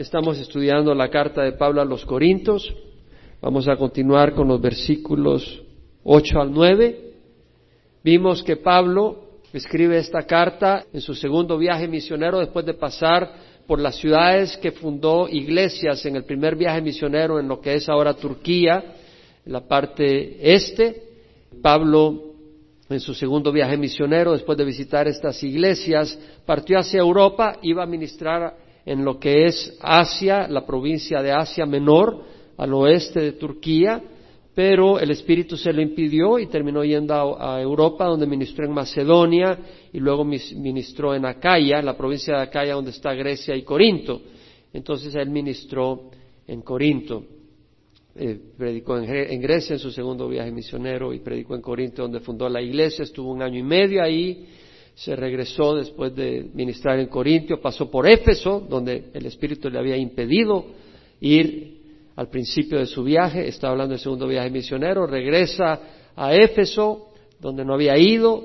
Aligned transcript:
estamos 0.00 0.38
estudiando 0.38 0.94
la 0.94 1.10
carta 1.10 1.42
de 1.42 1.52
Pablo 1.52 1.82
a 1.82 1.84
los 1.84 2.06
Corintios. 2.06 2.74
Vamos 3.42 3.68
a 3.68 3.76
continuar 3.76 4.32
con 4.32 4.48
los 4.48 4.58
versículos 4.58 5.62
8 6.04 6.40
al 6.40 6.52
9. 6.52 7.12
Vimos 8.02 8.42
que 8.42 8.56
Pablo 8.56 9.40
escribe 9.52 9.98
esta 9.98 10.22
carta 10.22 10.86
en 10.90 11.02
su 11.02 11.14
segundo 11.14 11.58
viaje 11.58 11.86
misionero 11.86 12.38
después 12.38 12.64
de 12.64 12.72
pasar 12.72 13.30
por 13.66 13.78
las 13.78 13.96
ciudades 13.96 14.56
que 14.56 14.72
fundó 14.72 15.28
iglesias 15.28 16.06
en 16.06 16.16
el 16.16 16.24
primer 16.24 16.56
viaje 16.56 16.80
misionero 16.80 17.38
en 17.38 17.46
lo 17.46 17.60
que 17.60 17.74
es 17.74 17.86
ahora 17.86 18.14
Turquía, 18.14 18.82
en 19.44 19.52
la 19.52 19.68
parte 19.68 20.54
este. 20.54 21.02
Pablo 21.60 22.22
en 22.88 23.00
su 23.00 23.12
segundo 23.12 23.52
viaje 23.52 23.76
misionero, 23.76 24.32
después 24.32 24.56
de 24.56 24.64
visitar 24.64 25.06
estas 25.06 25.42
iglesias, 25.42 26.18
partió 26.46 26.78
hacia 26.78 27.00
Europa, 27.00 27.58
iba 27.60 27.82
a 27.82 27.86
ministrar 27.86 28.69
en 28.90 29.04
lo 29.04 29.20
que 29.20 29.46
es 29.46 29.78
Asia, 29.80 30.48
la 30.48 30.66
provincia 30.66 31.22
de 31.22 31.30
Asia 31.30 31.64
Menor, 31.64 32.24
al 32.56 32.74
oeste 32.74 33.20
de 33.20 33.32
Turquía, 33.32 34.02
pero 34.52 34.98
el 34.98 35.12
Espíritu 35.12 35.56
se 35.56 35.72
lo 35.72 35.80
impidió 35.80 36.40
y 36.40 36.48
terminó 36.48 36.82
yendo 36.82 37.40
a, 37.40 37.62
Europa, 37.62 38.06
donde 38.06 38.26
ministró 38.26 38.66
en 38.66 38.72
Macedonia 38.72 39.56
y 39.92 40.00
luego 40.00 40.24
ministró 40.24 41.14
en 41.14 41.24
Acaya, 41.24 41.80
la 41.82 41.96
provincia 41.96 42.34
de 42.34 42.42
Acaya, 42.42 42.74
donde 42.74 42.90
está 42.90 43.14
Grecia 43.14 43.54
y 43.54 43.62
Corinto. 43.62 44.22
Entonces 44.72 45.14
él 45.14 45.30
ministró 45.30 46.10
en 46.48 46.62
Corinto. 46.62 47.22
Eh, 48.16 48.40
predicó 48.58 48.98
en, 48.98 49.40
Grecia 49.40 49.74
en 49.74 49.78
su 49.78 49.92
segundo 49.92 50.28
viaje 50.28 50.50
misionero 50.50 51.14
y 51.14 51.20
predicó 51.20 51.54
en 51.54 51.62
Corinto, 51.62 52.02
donde 52.02 52.18
fundó 52.18 52.48
la 52.48 52.60
iglesia, 52.60 53.04
estuvo 53.04 53.30
un 53.30 53.40
año 53.40 53.60
y 53.60 53.62
medio 53.62 54.02
ahí, 54.02 54.48
se 55.00 55.16
regresó 55.16 55.76
después 55.76 56.14
de 56.14 56.50
ministrar 56.52 56.98
en 56.98 57.06
Corintio, 57.06 57.58
pasó 57.58 57.90
por 57.90 58.06
Éfeso, 58.06 58.60
donde 58.60 59.04
el 59.14 59.24
Espíritu 59.24 59.70
le 59.70 59.78
había 59.78 59.96
impedido 59.96 60.66
ir 61.20 61.80
al 62.16 62.28
principio 62.28 62.78
de 62.78 62.84
su 62.84 63.02
viaje, 63.02 63.48
está 63.48 63.70
hablando 63.70 63.92
del 63.92 64.00
segundo 64.00 64.26
viaje 64.26 64.50
misionero, 64.50 65.06
regresa 65.06 65.80
a 66.14 66.34
Éfeso, 66.34 67.08
donde 67.40 67.64
no 67.64 67.72
había 67.72 67.96
ido, 67.96 68.44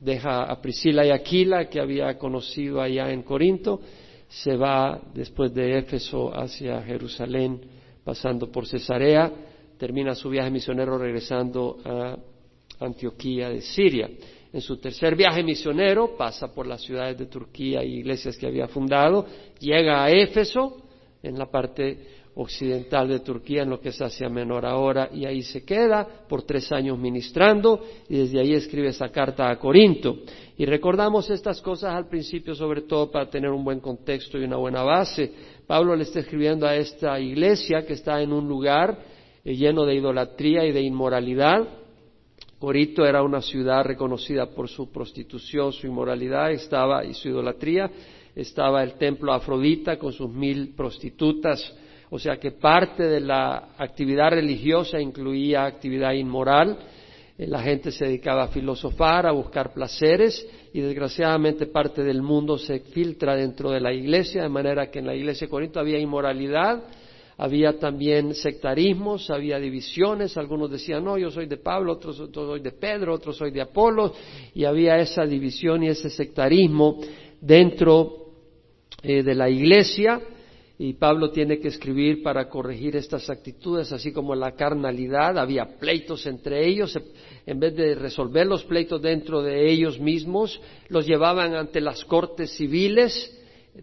deja 0.00 0.42
a 0.42 0.60
Priscila 0.60 1.06
y 1.06 1.10
Aquila, 1.10 1.68
que 1.68 1.78
había 1.78 2.18
conocido 2.18 2.82
allá 2.82 3.12
en 3.12 3.22
Corinto, 3.22 3.80
se 4.26 4.56
va 4.56 5.00
después 5.14 5.54
de 5.54 5.78
Éfeso 5.78 6.36
hacia 6.36 6.82
Jerusalén, 6.82 7.60
pasando 8.02 8.50
por 8.50 8.66
Cesarea, 8.66 9.30
termina 9.78 10.16
su 10.16 10.30
viaje 10.30 10.50
misionero 10.50 10.98
regresando 10.98 11.78
a 11.84 12.16
Antioquía 12.80 13.50
de 13.50 13.60
Siria. 13.60 14.10
En 14.52 14.60
su 14.60 14.76
tercer 14.78 15.16
viaje 15.16 15.42
misionero 15.42 16.16
pasa 16.16 16.52
por 16.52 16.66
las 16.66 16.82
ciudades 16.82 17.16
de 17.16 17.26
Turquía 17.26 17.82
y 17.82 17.94
iglesias 17.98 18.36
que 18.36 18.46
había 18.46 18.68
fundado, 18.68 19.26
llega 19.58 20.04
a 20.04 20.10
Éfeso, 20.10 20.82
en 21.22 21.38
la 21.38 21.46
parte 21.46 21.98
occidental 22.34 23.08
de 23.08 23.20
Turquía, 23.20 23.62
en 23.62 23.70
lo 23.70 23.80
que 23.80 23.90
es 23.90 24.00
Asia 24.00 24.28
Menor 24.28 24.64
ahora, 24.64 25.08
y 25.12 25.26
ahí 25.26 25.42
se 25.42 25.64
queda 25.64 26.06
por 26.28 26.42
tres 26.42 26.72
años 26.72 26.98
ministrando, 26.98 27.82
y 28.08 28.16
desde 28.16 28.40
ahí 28.40 28.54
escribe 28.54 28.88
esa 28.88 29.10
carta 29.10 29.50
a 29.50 29.58
Corinto. 29.58 30.18
Y 30.56 30.64
recordamos 30.64 31.30
estas 31.30 31.60
cosas 31.60 31.94
al 31.94 32.08
principio, 32.08 32.54
sobre 32.54 32.82
todo 32.82 33.10
para 33.10 33.28
tener 33.28 33.50
un 33.50 33.64
buen 33.64 33.80
contexto 33.80 34.38
y 34.38 34.44
una 34.44 34.56
buena 34.56 34.82
base. 34.82 35.32
Pablo 35.66 35.94
le 35.94 36.04
está 36.04 36.20
escribiendo 36.20 36.66
a 36.66 36.76
esta 36.76 37.18
iglesia 37.20 37.84
que 37.86 37.94
está 37.94 38.20
en 38.20 38.32
un 38.32 38.48
lugar 38.48 38.98
eh, 39.44 39.54
lleno 39.54 39.84
de 39.84 39.94
idolatría 39.94 40.64
y 40.64 40.72
de 40.72 40.82
inmoralidad. 40.82 41.81
Corinto 42.62 43.04
era 43.04 43.24
una 43.24 43.42
ciudad 43.42 43.82
reconocida 43.82 44.46
por 44.46 44.68
su 44.68 44.88
prostitución, 44.92 45.72
su 45.72 45.88
inmoralidad 45.88 46.52
estaba, 46.52 47.04
y 47.04 47.12
su 47.12 47.26
idolatría. 47.28 47.90
Estaba 48.36 48.84
el 48.84 48.94
templo 48.94 49.32
Afrodita 49.32 49.98
con 49.98 50.12
sus 50.12 50.30
mil 50.30 50.72
prostitutas 50.76 51.74
o 52.14 52.18
sea 52.20 52.36
que 52.36 52.52
parte 52.52 53.04
de 53.04 53.20
la 53.20 53.70
actividad 53.78 54.30
religiosa 54.30 55.00
incluía 55.00 55.64
actividad 55.64 56.12
inmoral, 56.12 56.78
eh, 57.38 57.46
la 57.46 57.62
gente 57.62 57.90
se 57.90 58.04
dedicaba 58.04 58.44
a 58.44 58.48
filosofar, 58.48 59.26
a 59.26 59.32
buscar 59.32 59.72
placeres 59.72 60.46
y 60.74 60.82
desgraciadamente 60.82 61.66
parte 61.66 62.04
del 62.04 62.20
mundo 62.20 62.58
se 62.58 62.80
filtra 62.80 63.34
dentro 63.34 63.70
de 63.70 63.80
la 63.80 63.94
iglesia, 63.94 64.42
de 64.42 64.50
manera 64.50 64.90
que 64.90 64.98
en 64.98 65.06
la 65.06 65.16
iglesia 65.16 65.46
de 65.46 65.50
Corinto 65.50 65.80
había 65.80 65.98
inmoralidad, 65.98 66.84
había 67.36 67.78
también 67.78 68.34
sectarismos, 68.34 69.30
había 69.30 69.58
divisiones, 69.58 70.36
algunos 70.36 70.70
decían, 70.70 71.04
no, 71.04 71.18
yo 71.18 71.30
soy 71.30 71.46
de 71.46 71.56
Pablo, 71.56 71.92
otros, 71.92 72.16
soy 72.32 72.60
de 72.60 72.72
Pedro, 72.72 73.14
otros 73.14 73.36
soy 73.36 73.50
de 73.50 73.62
Apolo, 73.62 74.12
y 74.54 74.64
había 74.64 74.98
esa 74.98 75.24
división 75.24 75.82
y 75.82 75.88
ese 75.88 76.10
sectarismo 76.10 77.00
dentro 77.40 78.26
eh, 79.02 79.22
de 79.22 79.34
la 79.34 79.48
iglesia 79.48 80.20
y 80.84 80.94
Pablo 80.94 81.30
tiene 81.30 81.60
que 81.60 81.68
escribir 81.68 82.24
para 82.24 82.48
corregir 82.48 82.96
estas 82.96 83.30
actitudes, 83.30 83.92
así 83.92 84.12
como 84.12 84.34
la 84.34 84.56
carnalidad, 84.56 85.38
había 85.38 85.78
pleitos 85.78 86.26
entre 86.26 86.66
ellos, 86.66 86.98
en 87.46 87.60
vez 87.60 87.76
de 87.76 87.94
resolver 87.94 88.48
los 88.48 88.64
pleitos 88.64 89.00
dentro 89.00 89.42
de 89.42 89.70
ellos 89.70 90.00
mismos, 90.00 90.60
los 90.88 91.06
llevaban 91.06 91.54
ante 91.54 91.80
las 91.80 92.04
cortes 92.04 92.50
civiles, 92.56 93.32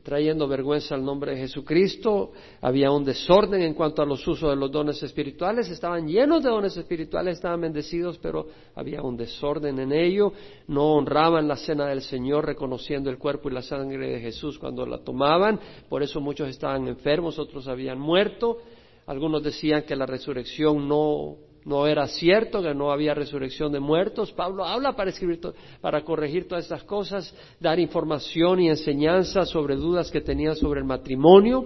trayendo 0.04 0.48
vergüenza 0.48 0.94
al 0.94 1.04
nombre 1.04 1.32
de 1.32 1.40
Jesucristo, 1.40 2.32
había 2.62 2.92
un 2.92 3.04
desorden 3.04 3.64
en 3.64 3.74
cuanto 3.74 4.04
a 4.04 4.06
los 4.06 4.26
usos 4.28 4.52
de 4.52 4.56
los 4.56 4.72
dones 4.72 5.02
espirituales, 5.02 5.68
estaban 5.70 6.08
llenos 6.08 6.44
de 6.44 6.50
dones 6.50 6.78
espirituales, 6.78 7.38
estaban 7.38 7.62
bendecidos, 7.62 8.20
pero 8.20 8.48
había 8.76 9.02
un 9.02 9.18
desorden 9.18 9.80
en 9.80 9.92
ello, 9.92 10.32
no 10.68 10.94
honraban 10.94 11.48
la 11.48 11.56
cena 11.56 11.88
del 11.88 12.02
Señor 12.02 12.46
reconociendo 12.46 13.10
el 13.10 13.18
cuerpo 13.18 13.50
y 13.50 13.54
la 13.54 13.64
sangre 13.64 14.12
de 14.12 14.20
Jesús 14.20 14.60
cuando 14.60 14.86
la 14.86 15.00
tomaban, 15.00 15.60
por 15.90 16.04
eso 16.04 16.22
muchos 16.22 16.50
estaban 16.50 16.88
enfermos, 16.88 17.40
otros 17.40 17.68
habían 17.68 18.00
muerto, 18.00 18.60
algunos 19.08 19.42
decían 19.42 19.84
que 19.84 19.96
la 19.96 20.06
resurrección 20.06 20.88
no 20.88 21.49
no 21.66 21.88
era 21.88 22.08
cierto 22.08 22.62
que 22.62 22.74
no 22.74 22.92
había 22.92 23.14
resurrección 23.14 23.72
de 23.72 23.80
muertos. 23.80 24.32
Pablo 24.32 24.66
habla 24.66 24.94
para 24.94 25.10
escribir, 25.10 25.40
para 25.82 26.04
corregir 26.04 26.48
todas 26.48 26.64
estas 26.66 26.84
cosas, 26.84 27.34
dar 27.60 27.80
información 27.80 28.62
y 28.62 28.70
enseñanza 28.70 29.46
sobre 29.46 29.76
dudas 29.76 30.10
que 30.12 30.22
tenía 30.22 30.56
sobre 30.56 30.80
el 30.80 30.86
matrimonio, 30.86 31.66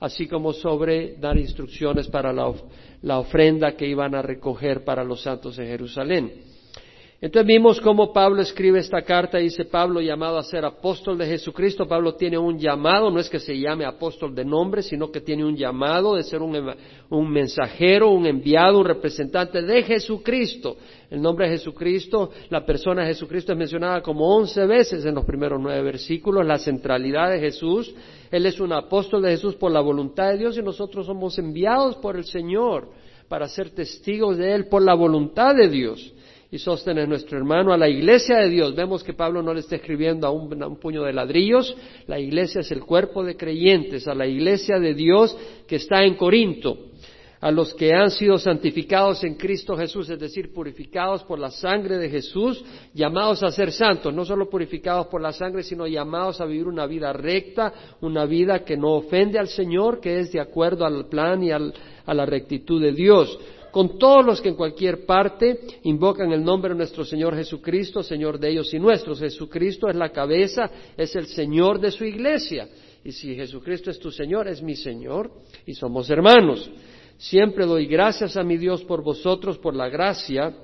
así 0.00 0.26
como 0.26 0.52
sobre 0.52 1.16
dar 1.16 1.36
instrucciones 1.36 2.08
para 2.08 2.32
la 2.32 3.18
ofrenda 3.18 3.76
que 3.76 3.86
iban 3.86 4.14
a 4.14 4.22
recoger 4.22 4.84
para 4.84 5.04
los 5.04 5.22
santos 5.22 5.58
en 5.58 5.66
Jerusalén. 5.66 6.53
Entonces 7.24 7.46
vimos 7.46 7.80
cómo 7.80 8.12
Pablo 8.12 8.42
escribe 8.42 8.80
esta 8.80 9.00
carta, 9.00 9.38
dice 9.38 9.64
Pablo 9.64 10.02
llamado 10.02 10.36
a 10.36 10.42
ser 10.42 10.62
apóstol 10.66 11.16
de 11.16 11.24
Jesucristo, 11.24 11.88
Pablo 11.88 12.16
tiene 12.16 12.36
un 12.36 12.58
llamado, 12.58 13.10
no 13.10 13.18
es 13.18 13.30
que 13.30 13.40
se 13.40 13.58
llame 13.58 13.86
apóstol 13.86 14.34
de 14.34 14.44
nombre, 14.44 14.82
sino 14.82 15.10
que 15.10 15.22
tiene 15.22 15.42
un 15.42 15.56
llamado 15.56 16.16
de 16.16 16.22
ser 16.22 16.42
un, 16.42 16.74
un 17.08 17.30
mensajero, 17.30 18.10
un 18.10 18.26
enviado, 18.26 18.78
un 18.78 18.84
representante 18.84 19.62
de 19.62 19.82
Jesucristo. 19.84 20.76
El 21.10 21.22
nombre 21.22 21.48
de 21.48 21.56
Jesucristo, 21.56 22.30
la 22.50 22.66
persona 22.66 23.00
de 23.00 23.14
Jesucristo 23.14 23.52
es 23.52 23.58
mencionada 23.58 24.02
como 24.02 24.36
once 24.36 24.66
veces 24.66 25.02
en 25.06 25.14
los 25.14 25.24
primeros 25.24 25.58
nueve 25.58 25.80
versículos, 25.80 26.44
la 26.44 26.58
centralidad 26.58 27.30
de 27.30 27.40
Jesús, 27.40 27.94
Él 28.30 28.44
es 28.44 28.60
un 28.60 28.74
apóstol 28.74 29.22
de 29.22 29.30
Jesús 29.30 29.54
por 29.54 29.72
la 29.72 29.80
voluntad 29.80 30.32
de 30.32 30.36
Dios 30.36 30.58
y 30.58 30.62
nosotros 30.62 31.06
somos 31.06 31.38
enviados 31.38 31.96
por 31.96 32.16
el 32.16 32.26
Señor 32.26 32.90
para 33.30 33.48
ser 33.48 33.70
testigos 33.70 34.36
de 34.36 34.54
Él 34.54 34.66
por 34.66 34.82
la 34.82 34.92
voluntad 34.92 35.54
de 35.54 35.70
Dios 35.70 36.12
y 36.54 36.58
sostener 36.60 37.08
nuestro 37.08 37.36
hermano. 37.36 37.72
A 37.72 37.76
la 37.76 37.88
iglesia 37.88 38.36
de 38.36 38.48
Dios. 38.48 38.76
Vemos 38.76 39.02
que 39.02 39.12
Pablo 39.12 39.42
no 39.42 39.52
le 39.52 39.58
está 39.58 39.74
escribiendo 39.74 40.24
a 40.24 40.30
un, 40.30 40.62
a 40.62 40.68
un, 40.68 40.76
puño 40.76 41.02
de 41.02 41.12
ladrillos, 41.12 41.76
la 42.06 42.20
iglesia 42.20 42.60
es 42.60 42.70
el 42.70 42.84
cuerpo 42.84 43.24
de 43.24 43.36
creyentes, 43.36 44.06
a 44.06 44.14
la 44.14 44.24
iglesia 44.24 44.78
de 44.78 44.94
Dios 44.94 45.36
que 45.66 45.76
está 45.76 46.04
en 46.04 46.14
Corinto, 46.14 46.78
a 47.40 47.50
los 47.50 47.74
que 47.74 47.92
han 47.92 48.12
sido 48.12 48.38
santificados 48.38 49.24
en 49.24 49.34
Cristo 49.34 49.76
Jesús, 49.76 50.08
es 50.08 50.20
decir, 50.20 50.54
purificados 50.54 51.24
por 51.24 51.40
la 51.40 51.50
sangre 51.50 51.98
de 51.98 52.08
Jesús, 52.08 52.64
llamados 52.94 53.42
a 53.42 53.50
ser 53.50 53.72
santos, 53.72 54.14
no 54.14 54.24
solo 54.24 54.48
purificados 54.48 55.08
por 55.08 55.20
la 55.20 55.32
sangre, 55.32 55.64
sino 55.64 55.88
llamados 55.88 56.40
a 56.40 56.44
vivir 56.44 56.68
una 56.68 56.86
vida 56.86 57.12
recta, 57.12 57.96
una 58.00 58.26
vida 58.26 58.64
que 58.64 58.76
no 58.76 58.92
ofende 58.92 59.40
al 59.40 59.48
Señor, 59.48 59.98
que 60.00 60.20
es 60.20 60.30
de 60.30 60.40
acuerdo 60.40 60.86
al 60.86 61.08
plan 61.08 61.42
y 61.42 61.50
al, 61.50 61.74
a 62.06 62.14
la 62.14 62.24
rectitud 62.24 62.80
de 62.80 62.92
Dios 62.92 63.40
con 63.74 63.98
todos 63.98 64.24
los 64.24 64.40
que 64.40 64.50
en 64.50 64.54
cualquier 64.54 65.04
parte 65.04 65.58
invocan 65.82 66.30
el 66.30 66.44
nombre 66.44 66.70
de 66.70 66.76
nuestro 66.76 67.04
Señor 67.04 67.34
Jesucristo, 67.34 68.04
Señor 68.04 68.38
de 68.38 68.50
ellos 68.50 68.72
y 68.72 68.78
nuestros. 68.78 69.18
Jesucristo 69.18 69.88
es 69.88 69.96
la 69.96 70.10
cabeza, 70.10 70.70
es 70.96 71.16
el 71.16 71.26
Señor 71.26 71.80
de 71.80 71.90
su 71.90 72.04
iglesia. 72.04 72.68
Y 73.02 73.10
si 73.10 73.34
Jesucristo 73.34 73.90
es 73.90 73.98
tu 73.98 74.12
Señor, 74.12 74.46
es 74.46 74.62
mi 74.62 74.76
Señor, 74.76 75.28
y 75.66 75.74
somos 75.74 76.08
hermanos. 76.08 76.70
Siempre 77.18 77.66
doy 77.66 77.86
gracias 77.86 78.36
a 78.36 78.44
mi 78.44 78.58
Dios 78.58 78.84
por 78.84 79.02
vosotros, 79.02 79.58
por 79.58 79.74
la 79.74 79.88
gracia 79.88 80.54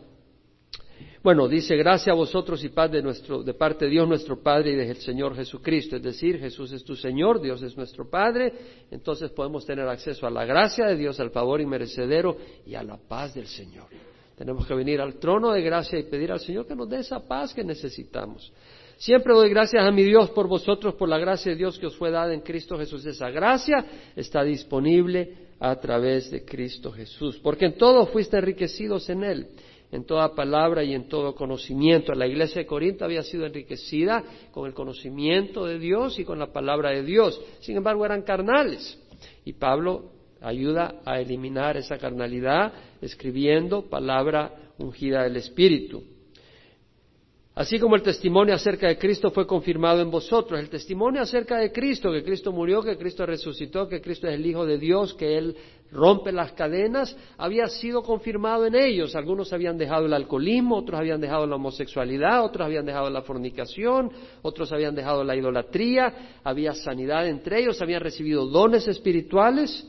bueno, 1.22 1.48
dice, 1.48 1.76
gracia 1.76 2.12
a 2.14 2.16
vosotros 2.16 2.64
y 2.64 2.70
paz 2.70 2.90
de, 2.90 3.02
nuestro, 3.02 3.42
de 3.42 3.52
parte 3.52 3.84
de 3.84 3.90
Dios 3.90 4.08
nuestro 4.08 4.42
Padre 4.42 4.72
y 4.72 4.76
del 4.76 4.96
Señor 4.96 5.36
Jesucristo. 5.36 5.96
Es 5.96 6.02
decir, 6.02 6.38
Jesús 6.38 6.72
es 6.72 6.82
tu 6.82 6.96
Señor, 6.96 7.42
Dios 7.42 7.62
es 7.62 7.76
nuestro 7.76 8.08
Padre, 8.08 8.52
entonces 8.90 9.30
podemos 9.30 9.66
tener 9.66 9.86
acceso 9.86 10.26
a 10.26 10.30
la 10.30 10.46
gracia 10.46 10.86
de 10.86 10.96
Dios, 10.96 11.20
al 11.20 11.30
favor 11.30 11.60
inmerecedero 11.60 12.38
y 12.64 12.74
a 12.74 12.82
la 12.82 12.96
paz 12.96 13.34
del 13.34 13.46
Señor. 13.46 13.88
Tenemos 14.34 14.66
que 14.66 14.74
venir 14.74 15.02
al 15.02 15.16
trono 15.16 15.52
de 15.52 15.60
gracia 15.60 15.98
y 15.98 16.04
pedir 16.04 16.32
al 16.32 16.40
Señor 16.40 16.66
que 16.66 16.74
nos 16.74 16.88
dé 16.88 17.00
esa 17.00 17.20
paz 17.20 17.52
que 17.52 17.62
necesitamos. 17.62 18.50
Siempre 18.96 19.34
doy 19.34 19.50
gracias 19.50 19.84
a 19.84 19.90
mi 19.90 20.02
Dios 20.02 20.30
por 20.30 20.48
vosotros, 20.48 20.94
por 20.94 21.10
la 21.10 21.18
gracia 21.18 21.52
de 21.52 21.58
Dios 21.58 21.78
que 21.78 21.86
os 21.86 21.96
fue 21.96 22.10
dada 22.10 22.32
en 22.32 22.40
Cristo 22.40 22.78
Jesús. 22.78 23.04
Esa 23.04 23.28
gracia 23.28 23.84
está 24.16 24.42
disponible 24.42 25.50
a 25.58 25.76
través 25.76 26.30
de 26.30 26.44
Cristo 26.44 26.90
Jesús, 26.90 27.38
porque 27.42 27.66
en 27.66 27.76
todo 27.76 28.06
fuiste 28.06 28.38
enriquecidos 28.38 29.10
en 29.10 29.24
Él, 29.24 29.48
en 29.92 30.04
toda 30.04 30.34
palabra 30.34 30.84
y 30.84 30.94
en 30.94 31.08
todo 31.08 31.34
conocimiento. 31.34 32.12
La 32.12 32.26
iglesia 32.26 32.60
de 32.60 32.66
Corinto 32.66 33.04
había 33.04 33.22
sido 33.22 33.46
enriquecida 33.46 34.22
con 34.52 34.66
el 34.66 34.74
conocimiento 34.74 35.66
de 35.66 35.78
Dios 35.78 36.18
y 36.18 36.24
con 36.24 36.38
la 36.38 36.52
palabra 36.52 36.90
de 36.90 37.02
Dios. 37.02 37.40
Sin 37.60 37.76
embargo, 37.76 38.04
eran 38.04 38.22
carnales. 38.22 38.98
Y 39.44 39.54
Pablo 39.54 40.12
ayuda 40.40 41.00
a 41.04 41.20
eliminar 41.20 41.76
esa 41.76 41.98
carnalidad 41.98 42.72
escribiendo 43.00 43.88
palabra 43.88 44.72
ungida 44.78 45.24
del 45.24 45.36
Espíritu. 45.36 46.02
Así 47.60 47.78
como 47.78 47.94
el 47.94 48.00
testimonio 48.00 48.54
acerca 48.54 48.88
de 48.88 48.96
Cristo 48.96 49.30
fue 49.32 49.46
confirmado 49.46 50.00
en 50.00 50.10
vosotros, 50.10 50.58
el 50.58 50.70
testimonio 50.70 51.20
acerca 51.20 51.58
de 51.58 51.70
Cristo, 51.70 52.10
que 52.10 52.22
Cristo 52.22 52.52
murió, 52.52 52.82
que 52.82 52.96
Cristo 52.96 53.26
resucitó, 53.26 53.86
que 53.86 54.00
Cristo 54.00 54.26
es 54.26 54.36
el 54.36 54.46
Hijo 54.46 54.64
de 54.64 54.78
Dios, 54.78 55.12
que 55.12 55.36
Él 55.36 55.54
rompe 55.92 56.32
las 56.32 56.52
cadenas, 56.52 57.14
había 57.36 57.66
sido 57.66 58.02
confirmado 58.02 58.64
en 58.64 58.74
ellos. 58.74 59.14
Algunos 59.14 59.52
habían 59.52 59.76
dejado 59.76 60.06
el 60.06 60.14
alcoholismo, 60.14 60.78
otros 60.78 60.98
habían 60.98 61.20
dejado 61.20 61.46
la 61.46 61.56
homosexualidad, 61.56 62.42
otros 62.42 62.64
habían 62.64 62.86
dejado 62.86 63.10
la 63.10 63.20
fornicación, 63.20 64.10
otros 64.40 64.72
habían 64.72 64.94
dejado 64.94 65.22
la 65.22 65.36
idolatría, 65.36 66.38
había 66.42 66.72
sanidad 66.72 67.28
entre 67.28 67.60
ellos, 67.60 67.82
habían 67.82 68.00
recibido 68.00 68.46
dones 68.46 68.88
espirituales 68.88 69.86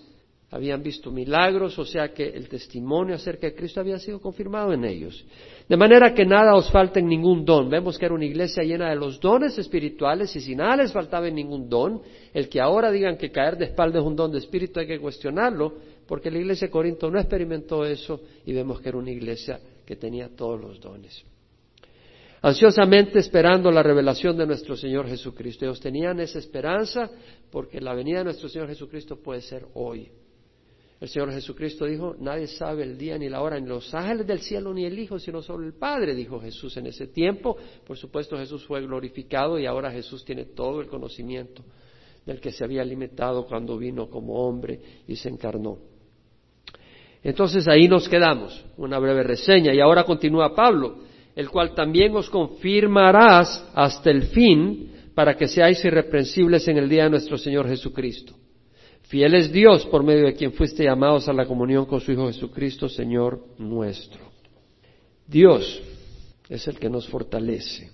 habían 0.52 0.84
visto 0.84 1.12
milagros, 1.12 1.80
o 1.80 1.86
sea 1.86 2.14
que 2.14 2.28
el 2.28 2.50
testimonio 2.50 3.16
acerca 3.16 3.48
de 3.48 3.56
Cristo 3.56 3.80
había 3.80 3.98
sido 3.98 4.20
confirmado 4.20 4.74
en 4.74 4.84
ellos. 4.84 5.26
De 5.68 5.78
manera 5.78 6.14
que 6.14 6.26
nada 6.26 6.56
os 6.56 6.70
falta 6.70 7.00
en 7.00 7.08
ningún 7.08 7.46
don. 7.46 7.70
Vemos 7.70 7.98
que 7.98 8.06
era 8.06 8.14
una 8.14 8.26
iglesia 8.26 8.62
llena 8.62 8.90
de 8.90 8.98
los 8.98 9.18
dones 9.22 9.58
espirituales 9.58 10.36
y 10.36 10.42
si 10.42 10.54
nada 10.54 10.76
les 10.76 10.92
faltaba 10.92 11.30
en 11.30 11.36
ningún 11.36 11.70
don, 11.70 12.02
el 12.34 12.50
que 12.50 12.60
ahora 12.60 12.92
digan 12.92 13.18
que 13.18 13.32
caer 13.32 13.58
de 13.58 13.66
espalda 13.66 14.00
es 14.00 14.06
un 14.06 14.16
don 14.18 14.30
de 14.30 14.40
espíritu 14.40 14.82
hay 14.82 14.88
que 14.88 15.00
cuestionarlo, 15.00 15.74
porque 16.06 16.30
la 16.30 16.40
iglesia 16.40 16.68
de 16.68 16.72
Corinto 16.72 17.10
no 17.10 17.18
experimentó 17.18 17.86
eso 17.86 18.20
y 18.46 18.52
vemos 18.52 18.82
que 18.82 18.90
era 18.90 18.98
una 18.98 19.12
iglesia 19.12 19.58
que 19.86 19.96
tenía 19.96 20.30
todos 20.36 20.60
los 20.60 20.82
dones. 20.82 21.24
Ansiosamente 22.42 23.20
esperando 23.20 23.72
la 23.72 23.84
revelación 23.84 24.36
de 24.36 24.48
nuestro 24.48 24.76
Señor 24.76 25.08
Jesucristo. 25.08 25.64
Ellos 25.64 25.80
tenían 25.80 26.20
esa 26.20 26.40
esperanza 26.40 27.10
porque 27.50 27.80
la 27.80 27.94
venida 27.94 28.18
de 28.18 28.26
nuestro 28.26 28.50
Señor 28.50 28.68
Jesucristo 28.68 29.16
puede 29.16 29.42
ser 29.42 29.66
hoy. 29.76 30.10
El 31.02 31.10
Señor 31.10 31.32
Jesucristo 31.32 31.86
dijo, 31.86 32.16
nadie 32.20 32.46
sabe 32.46 32.84
el 32.84 32.96
día 32.96 33.18
ni 33.18 33.28
la 33.28 33.42
hora, 33.42 33.60
ni 33.60 33.68
los 33.68 33.92
ángeles 33.92 34.28
del 34.28 34.40
cielo 34.40 34.72
ni 34.72 34.86
el 34.86 35.00
Hijo, 35.00 35.18
sino 35.18 35.42
solo 35.42 35.66
el 35.66 35.74
Padre, 35.74 36.14
dijo 36.14 36.40
Jesús 36.40 36.78
en 36.78 36.86
ese 36.86 37.08
tiempo. 37.08 37.58
Por 37.88 37.98
supuesto 37.98 38.38
Jesús 38.38 38.64
fue 38.68 38.82
glorificado 38.82 39.58
y 39.58 39.66
ahora 39.66 39.90
Jesús 39.90 40.24
tiene 40.24 40.46
todo 40.46 40.80
el 40.80 40.86
conocimiento 40.86 41.64
del 42.24 42.40
que 42.40 42.52
se 42.52 42.64
había 42.64 42.86
limitado 42.86 43.48
cuando 43.48 43.80
vino 43.80 44.12
como 44.12 44.48
hombre 44.48 44.80
y 45.08 45.16
se 45.16 45.30
encarnó. 45.30 45.80
Entonces 47.24 47.68
ahí 47.68 47.88
nos 47.88 48.08
quedamos, 48.08 48.64
una 48.78 49.00
breve 49.00 49.24
reseña. 49.24 49.74
Y 49.74 49.80
ahora 49.80 50.04
continúa 50.04 50.54
Pablo, 50.54 51.00
el 51.36 51.50
cual 51.50 51.74
también 51.74 52.16
os 52.16 52.30
confirmarás 52.30 53.68
hasta 53.74 54.12
el 54.12 54.26
fin 54.26 54.92
para 55.16 55.36
que 55.36 55.48
seáis 55.48 55.84
irreprensibles 55.84 56.68
en 56.68 56.78
el 56.78 56.88
día 56.88 57.06
de 57.06 57.10
nuestro 57.10 57.40
Señor 57.40 57.68
Jesucristo. 57.68 58.36
Fiel 59.12 59.36
es 59.36 59.52
Dios 59.52 59.86
por 59.88 60.04
medio 60.04 60.26
de 60.26 60.34
quien 60.34 60.54
fuiste 60.54 60.86
llamados 60.86 61.28
a 61.28 61.34
la 61.34 61.46
comunión 61.46 61.86
con 61.86 62.00
su 62.00 62.14
Hijo 62.14 62.28
Jesucristo, 62.28 62.88
Señor 62.88 63.44
nuestro. 63.58 64.22
Dios 65.28 65.82
es 66.48 66.66
el 66.70 66.80
que 66.80 66.90
nos 66.90 67.10
fortalece. 67.10 67.92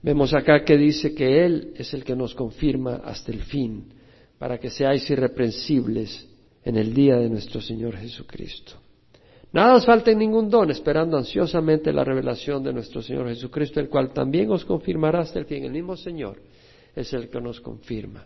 Vemos 0.00 0.32
acá 0.32 0.64
que 0.64 0.78
dice 0.78 1.14
que 1.14 1.44
Él 1.44 1.74
es 1.76 1.92
el 1.92 2.02
que 2.02 2.16
nos 2.16 2.34
confirma 2.34 3.02
hasta 3.04 3.30
el 3.30 3.42
fin, 3.42 3.92
para 4.38 4.56
que 4.56 4.70
seáis 4.70 5.08
irreprensibles 5.10 6.26
en 6.64 6.78
el 6.78 6.94
día 6.94 7.16
de 7.16 7.28
nuestro 7.28 7.60
Señor 7.60 7.94
Jesucristo. 7.98 8.72
Nada 9.52 9.74
os 9.74 9.84
falta 9.84 10.12
en 10.12 10.18
ningún 10.18 10.48
don, 10.48 10.70
esperando 10.70 11.18
ansiosamente 11.18 11.92
la 11.92 12.04
revelación 12.04 12.64
de 12.64 12.72
nuestro 12.72 13.02
Señor 13.02 13.28
Jesucristo, 13.28 13.80
el 13.80 13.90
cual 13.90 14.14
también 14.14 14.50
os 14.50 14.64
confirmará 14.64 15.20
hasta 15.20 15.40
el 15.40 15.44
fin. 15.44 15.66
El 15.66 15.72
mismo 15.72 15.94
Señor 15.94 16.40
es 16.96 17.12
el 17.12 17.28
que 17.28 17.38
nos 17.38 17.60
confirma. 17.60 18.24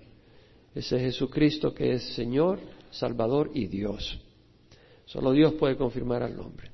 Ese 0.76 1.00
Jesucristo 1.00 1.72
que 1.72 1.94
es 1.94 2.02
Señor, 2.14 2.58
Salvador 2.90 3.50
y 3.54 3.66
Dios. 3.66 4.20
Solo 5.06 5.32
Dios 5.32 5.54
puede 5.54 5.74
confirmar 5.74 6.22
al 6.22 6.38
hombre. 6.38 6.70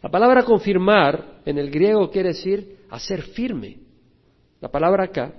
La 0.00 0.08
palabra 0.08 0.44
confirmar 0.44 1.40
en 1.44 1.58
el 1.58 1.68
griego 1.68 2.08
quiere 2.12 2.28
decir 2.28 2.78
hacer 2.90 3.22
firme. 3.22 3.78
La 4.60 4.70
palabra 4.70 5.06
acá, 5.06 5.34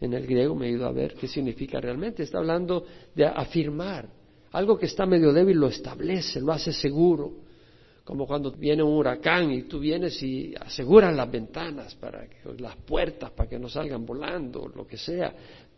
en 0.00 0.12
el 0.12 0.26
griego, 0.26 0.56
me 0.56 0.66
he 0.66 0.70
ido 0.72 0.86
a 0.86 0.90
ver 0.90 1.14
qué 1.14 1.28
significa 1.28 1.80
realmente. 1.80 2.24
Está 2.24 2.38
hablando 2.38 2.84
de 3.14 3.26
afirmar. 3.26 4.08
Algo 4.50 4.76
que 4.76 4.86
está 4.86 5.06
medio 5.06 5.32
débil 5.32 5.58
lo 5.58 5.68
establece, 5.68 6.40
lo 6.40 6.50
hace 6.50 6.72
seguro. 6.72 7.32
Como 8.02 8.26
cuando 8.26 8.50
viene 8.50 8.82
un 8.82 8.94
huracán 8.96 9.52
y 9.52 9.62
tú 9.62 9.78
vienes 9.78 10.20
y 10.20 10.52
aseguras 10.56 11.14
las 11.14 11.30
ventanas, 11.30 11.94
para 11.94 12.26
que, 12.26 12.38
las 12.58 12.74
puertas, 12.78 13.30
para 13.30 13.48
que 13.48 13.60
no 13.60 13.68
salgan 13.68 14.04
volando, 14.04 14.66
lo 14.74 14.84
que 14.84 14.96
sea 14.96 15.32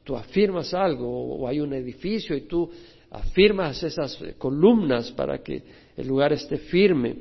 tú 0.04 0.16
afirmas 0.16 0.72
algo 0.74 1.36
o 1.36 1.48
hay 1.48 1.60
un 1.60 1.72
edificio 1.72 2.36
y 2.36 2.42
tú 2.42 2.70
afirmas 3.10 3.82
esas 3.82 4.18
columnas 4.38 5.10
para 5.12 5.42
que 5.42 5.62
el 5.96 6.06
lugar 6.06 6.32
esté 6.32 6.58
firme. 6.58 7.16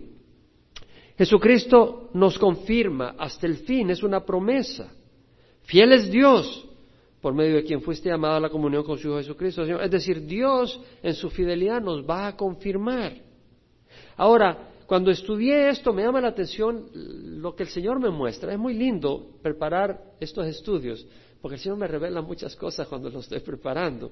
Jesucristo 1.17 2.09
nos 2.13 2.37
confirma 2.37 3.15
hasta 3.17 3.47
el 3.47 3.57
fin, 3.57 3.89
es 3.89 4.03
una 4.03 4.25
promesa. 4.25 4.91
Fiel 5.63 5.93
es 5.93 6.11
Dios 6.11 6.67
por 7.21 7.33
medio 7.33 7.55
de 7.55 7.63
quien 7.63 7.81
fuiste 7.81 8.09
llamado 8.09 8.35
a 8.35 8.39
la 8.41 8.49
comunión 8.49 8.83
con 8.83 8.97
su 8.97 9.07
Hijo 9.07 9.17
Jesucristo. 9.17 9.63
Es 9.63 9.91
decir, 9.91 10.25
Dios 10.25 10.79
en 11.01 11.13
su 11.13 11.29
fidelidad 11.29 11.81
nos 11.81 12.07
va 12.07 12.27
a 12.27 12.35
confirmar. 12.35 13.13
Ahora, 14.17 14.71
cuando 14.85 15.09
estudié 15.09 15.69
esto 15.69 15.93
me 15.93 16.03
llama 16.03 16.19
la 16.19 16.27
atención 16.29 16.87
lo 16.93 17.55
que 17.55 17.63
el 17.63 17.69
Señor 17.69 17.99
me 17.99 18.09
muestra. 18.09 18.51
Es 18.51 18.59
muy 18.59 18.73
lindo 18.73 19.29
preparar 19.41 20.01
estos 20.19 20.45
estudios 20.47 21.07
porque 21.43 21.55
el 21.55 21.61
Señor 21.61 21.77
me 21.77 21.87
revela 21.87 22.21
muchas 22.21 22.55
cosas 22.55 22.87
cuando 22.87 23.09
lo 23.09 23.19
estoy 23.19 23.41
preparando. 23.41 24.11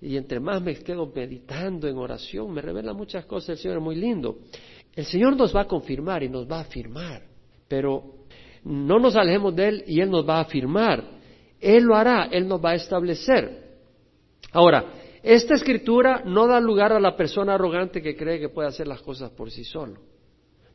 Y 0.00 0.16
entre 0.16 0.40
más 0.40 0.60
me 0.60 0.74
quedo 0.74 1.06
meditando 1.06 1.86
en 1.86 1.96
oración, 1.96 2.50
me 2.52 2.60
revela 2.60 2.92
muchas 2.92 3.26
cosas. 3.26 3.50
El 3.50 3.58
Señor 3.58 3.76
es 3.76 3.82
muy 3.84 3.94
lindo. 3.94 4.38
El 4.92 5.04
Señor 5.04 5.36
nos 5.36 5.54
va 5.54 5.60
a 5.60 5.68
confirmar 5.68 6.24
y 6.24 6.28
nos 6.28 6.50
va 6.50 6.58
a 6.58 6.62
afirmar, 6.62 7.22
pero 7.68 8.24
no 8.64 8.98
nos 8.98 9.14
alejemos 9.14 9.54
de 9.54 9.68
Él 9.68 9.84
y 9.86 10.00
Él 10.00 10.10
nos 10.10 10.28
va 10.28 10.38
a 10.38 10.40
afirmar. 10.40 11.04
Él 11.60 11.84
lo 11.84 11.94
hará, 11.94 12.24
Él 12.24 12.48
nos 12.48 12.60
va 12.60 12.70
a 12.70 12.74
establecer. 12.74 13.76
Ahora, 14.50 14.84
esta 15.22 15.54
escritura 15.54 16.24
no 16.26 16.48
da 16.48 16.58
lugar 16.58 16.92
a 16.92 16.98
la 16.98 17.14
persona 17.14 17.54
arrogante 17.54 18.02
que 18.02 18.16
cree 18.16 18.40
que 18.40 18.48
puede 18.48 18.66
hacer 18.66 18.88
las 18.88 19.00
cosas 19.00 19.30
por 19.30 19.48
sí 19.52 19.62
solo. 19.62 20.00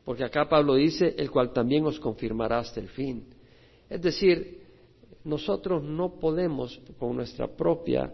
Porque 0.06 0.24
acá 0.24 0.48
Pablo 0.48 0.76
dice, 0.76 1.14
el 1.18 1.30
cual 1.30 1.52
también 1.52 1.84
os 1.84 2.00
confirmará 2.00 2.60
hasta 2.60 2.80
el 2.80 2.88
fin. 2.88 3.26
Es 3.90 4.00
decir, 4.00 4.59
nosotros 5.24 5.82
no 5.82 6.18
podemos 6.18 6.80
con 6.98 7.16
nuestra 7.16 7.46
propia 7.48 8.12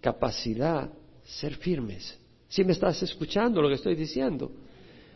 capacidad 0.00 0.90
ser 1.22 1.54
firmes. 1.54 2.18
Si 2.48 2.64
me 2.64 2.72
estás 2.72 3.02
escuchando 3.02 3.62
lo 3.62 3.68
que 3.68 3.74
estoy 3.74 3.94
diciendo? 3.94 4.50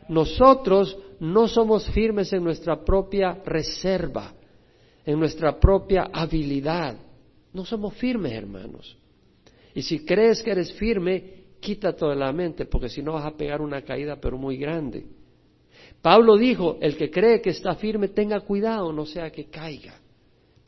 Nosotros 0.08 0.96
no 1.20 1.46
somos 1.48 1.88
firmes 1.90 2.32
en 2.32 2.42
nuestra 2.42 2.82
propia 2.82 3.34
reserva, 3.44 4.32
en 5.04 5.18
nuestra 5.18 5.58
propia 5.58 6.08
habilidad. 6.12 6.96
No 7.52 7.64
somos 7.64 7.94
firmes, 7.94 8.32
hermanos. 8.32 8.96
Y 9.74 9.82
si 9.82 10.04
crees 10.04 10.42
que 10.42 10.50
eres 10.50 10.72
firme, 10.72 11.38
quítate 11.60 12.06
de 12.06 12.16
la 12.16 12.32
mente, 12.32 12.64
porque 12.64 12.88
si 12.88 13.02
no 13.02 13.12
vas 13.12 13.26
a 13.26 13.36
pegar 13.36 13.60
una 13.60 13.82
caída, 13.82 14.16
pero 14.16 14.38
muy 14.38 14.56
grande. 14.56 15.06
Pablo 16.00 16.36
dijo, 16.36 16.78
el 16.80 16.96
que 16.96 17.10
cree 17.10 17.40
que 17.40 17.50
está 17.50 17.74
firme, 17.74 18.08
tenga 18.08 18.40
cuidado, 18.40 18.92
no 18.92 19.04
sea 19.04 19.30
que 19.30 19.46
caiga. 19.46 20.00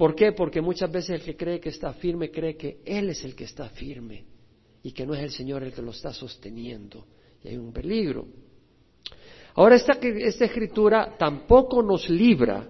¿Por 0.01 0.15
qué? 0.15 0.33
Porque 0.33 0.63
muchas 0.63 0.91
veces 0.91 1.11
el 1.11 1.21
que 1.21 1.37
cree 1.37 1.61
que 1.61 1.69
está 1.69 1.93
firme 1.93 2.31
cree 2.31 2.57
que 2.57 2.79
Él 2.87 3.11
es 3.11 3.23
el 3.23 3.37
que 3.37 3.45
está 3.45 3.69
firme 3.69 4.25
y 4.83 4.93
que 4.93 5.05
no 5.05 5.13
es 5.13 5.21
el 5.21 5.31
Señor 5.31 5.63
el 5.63 5.75
que 5.75 5.83
lo 5.83 5.91
está 5.91 6.11
sosteniendo. 6.11 7.05
Y 7.45 7.49
hay 7.49 7.59
un 7.59 7.71
peligro. 7.71 8.27
Ahora, 9.57 9.77
esta, 9.77 9.93
esta 10.01 10.47
escritura 10.47 11.19
tampoco 11.19 11.83
nos 11.83 12.09
libra 12.09 12.67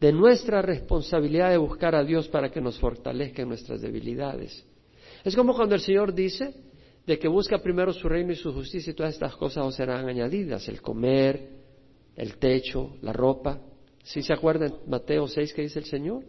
de 0.00 0.12
nuestra 0.12 0.62
responsabilidad 0.62 1.50
de 1.50 1.58
buscar 1.58 1.94
a 1.94 2.02
Dios 2.02 2.26
para 2.26 2.50
que 2.50 2.60
nos 2.60 2.76
fortalezca 2.80 3.42
en 3.42 3.50
nuestras 3.50 3.80
debilidades. 3.80 4.66
Es 5.22 5.36
como 5.36 5.54
cuando 5.54 5.76
el 5.76 5.80
Señor 5.80 6.12
dice 6.12 6.56
de 7.06 7.20
que 7.20 7.28
busca 7.28 7.58
primero 7.58 7.92
su 7.92 8.08
reino 8.08 8.32
y 8.32 8.36
su 8.36 8.52
justicia 8.52 8.90
y 8.90 8.94
todas 8.94 9.14
estas 9.14 9.36
cosas 9.36 9.64
os 9.64 9.76
serán 9.76 10.08
añadidas, 10.08 10.68
el 10.68 10.82
comer, 10.82 11.50
el 12.16 12.36
techo, 12.38 12.96
la 13.00 13.12
ropa. 13.12 13.60
¿Sí 14.02 14.22
se 14.22 14.32
acuerdan 14.32 14.74
Mateo 14.88 15.28
6 15.28 15.54
que 15.54 15.62
dice 15.62 15.78
el 15.78 15.84
Señor? 15.84 16.24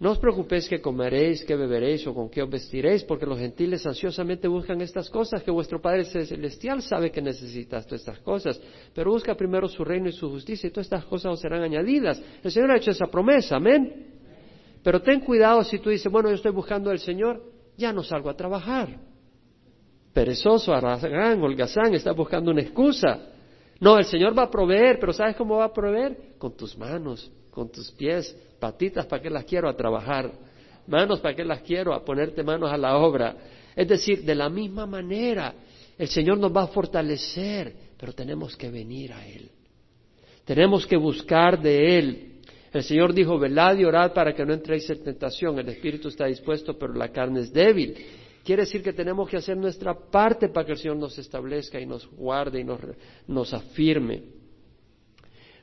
No 0.00 0.10
os 0.10 0.18
preocupéis 0.18 0.68
que 0.68 0.82
comeréis, 0.82 1.44
que 1.44 1.54
beberéis 1.54 2.04
o 2.06 2.12
con 2.12 2.28
qué 2.28 2.42
os 2.42 2.50
vestiréis, 2.50 3.04
porque 3.04 3.26
los 3.26 3.38
gentiles 3.38 3.86
ansiosamente 3.86 4.48
buscan 4.48 4.80
estas 4.80 5.08
cosas, 5.08 5.42
que 5.42 5.52
vuestro 5.52 5.80
Padre 5.80 6.04
Celestial 6.04 6.82
sabe 6.82 7.12
que 7.12 7.22
necesitas 7.22 7.86
todas 7.86 8.00
estas 8.00 8.18
cosas. 8.18 8.60
Pero 8.92 9.12
busca 9.12 9.36
primero 9.36 9.68
su 9.68 9.84
reino 9.84 10.08
y 10.08 10.12
su 10.12 10.28
justicia 10.28 10.66
y 10.66 10.70
todas 10.70 10.86
estas 10.86 11.04
cosas 11.04 11.32
os 11.32 11.40
serán 11.40 11.62
añadidas. 11.62 12.20
El 12.42 12.50
Señor 12.50 12.72
ha 12.72 12.76
hecho 12.76 12.90
esa 12.90 13.06
promesa, 13.06 13.56
amén. 13.56 14.14
Pero 14.82 15.00
ten 15.00 15.20
cuidado 15.20 15.62
si 15.62 15.78
tú 15.78 15.90
dices, 15.90 16.10
bueno, 16.10 16.28
yo 16.28 16.34
estoy 16.34 16.52
buscando 16.52 16.90
al 16.90 16.98
Señor, 16.98 17.40
ya 17.76 17.92
no 17.92 18.02
salgo 18.02 18.30
a 18.30 18.36
trabajar. 18.36 18.98
Perezoso, 20.12 20.74
arragán, 20.74 21.40
holgazán, 21.40 21.94
estás 21.94 22.16
buscando 22.16 22.50
una 22.50 22.62
excusa. 22.62 23.30
No, 23.78 23.96
el 23.96 24.04
Señor 24.04 24.36
va 24.36 24.44
a 24.44 24.50
proveer, 24.50 24.98
pero 24.98 25.12
¿sabes 25.12 25.36
cómo 25.36 25.58
va 25.58 25.66
a 25.66 25.72
proveer? 25.72 26.34
Con 26.38 26.56
tus 26.56 26.76
manos, 26.76 27.30
con 27.54 27.70
tus 27.70 27.92
pies, 27.92 28.36
patitas, 28.58 29.06
¿para 29.06 29.22
qué 29.22 29.30
las 29.30 29.44
quiero? 29.44 29.68
A 29.68 29.76
trabajar. 29.76 30.32
Manos, 30.88 31.20
¿para 31.20 31.36
qué 31.36 31.44
las 31.44 31.62
quiero? 31.62 31.94
A 31.94 32.04
ponerte 32.04 32.42
manos 32.42 32.70
a 32.70 32.76
la 32.76 32.98
obra. 32.98 33.36
Es 33.76 33.86
decir, 33.86 34.24
de 34.24 34.34
la 34.34 34.50
misma 34.50 34.86
manera, 34.86 35.54
el 35.96 36.08
Señor 36.08 36.38
nos 36.38 36.54
va 36.54 36.64
a 36.64 36.66
fortalecer, 36.66 37.72
pero 37.96 38.12
tenemos 38.12 38.56
que 38.56 38.70
venir 38.70 39.12
a 39.12 39.24
Él. 39.24 39.48
Tenemos 40.44 40.84
que 40.84 40.96
buscar 40.96 41.62
de 41.62 41.98
Él. 41.98 42.30
El 42.72 42.82
Señor 42.82 43.14
dijo, 43.14 43.38
velad 43.38 43.78
y 43.78 43.84
orad 43.84 44.12
para 44.12 44.34
que 44.34 44.44
no 44.44 44.52
entréis 44.52 44.90
en 44.90 45.04
tentación. 45.04 45.56
El 45.56 45.68
espíritu 45.68 46.08
está 46.08 46.26
dispuesto, 46.26 46.76
pero 46.76 46.92
la 46.92 47.10
carne 47.10 47.40
es 47.40 47.52
débil. 47.52 47.94
Quiere 48.44 48.62
decir 48.62 48.82
que 48.82 48.92
tenemos 48.92 49.28
que 49.28 49.36
hacer 49.36 49.56
nuestra 49.56 49.94
parte 49.94 50.48
para 50.48 50.66
que 50.66 50.72
el 50.72 50.78
Señor 50.78 50.96
nos 50.96 51.16
establezca 51.16 51.80
y 51.80 51.86
nos 51.86 52.04
guarde 52.10 52.60
y 52.60 52.64
nos, 52.64 52.80
nos 53.28 53.54
afirme. 53.54 54.33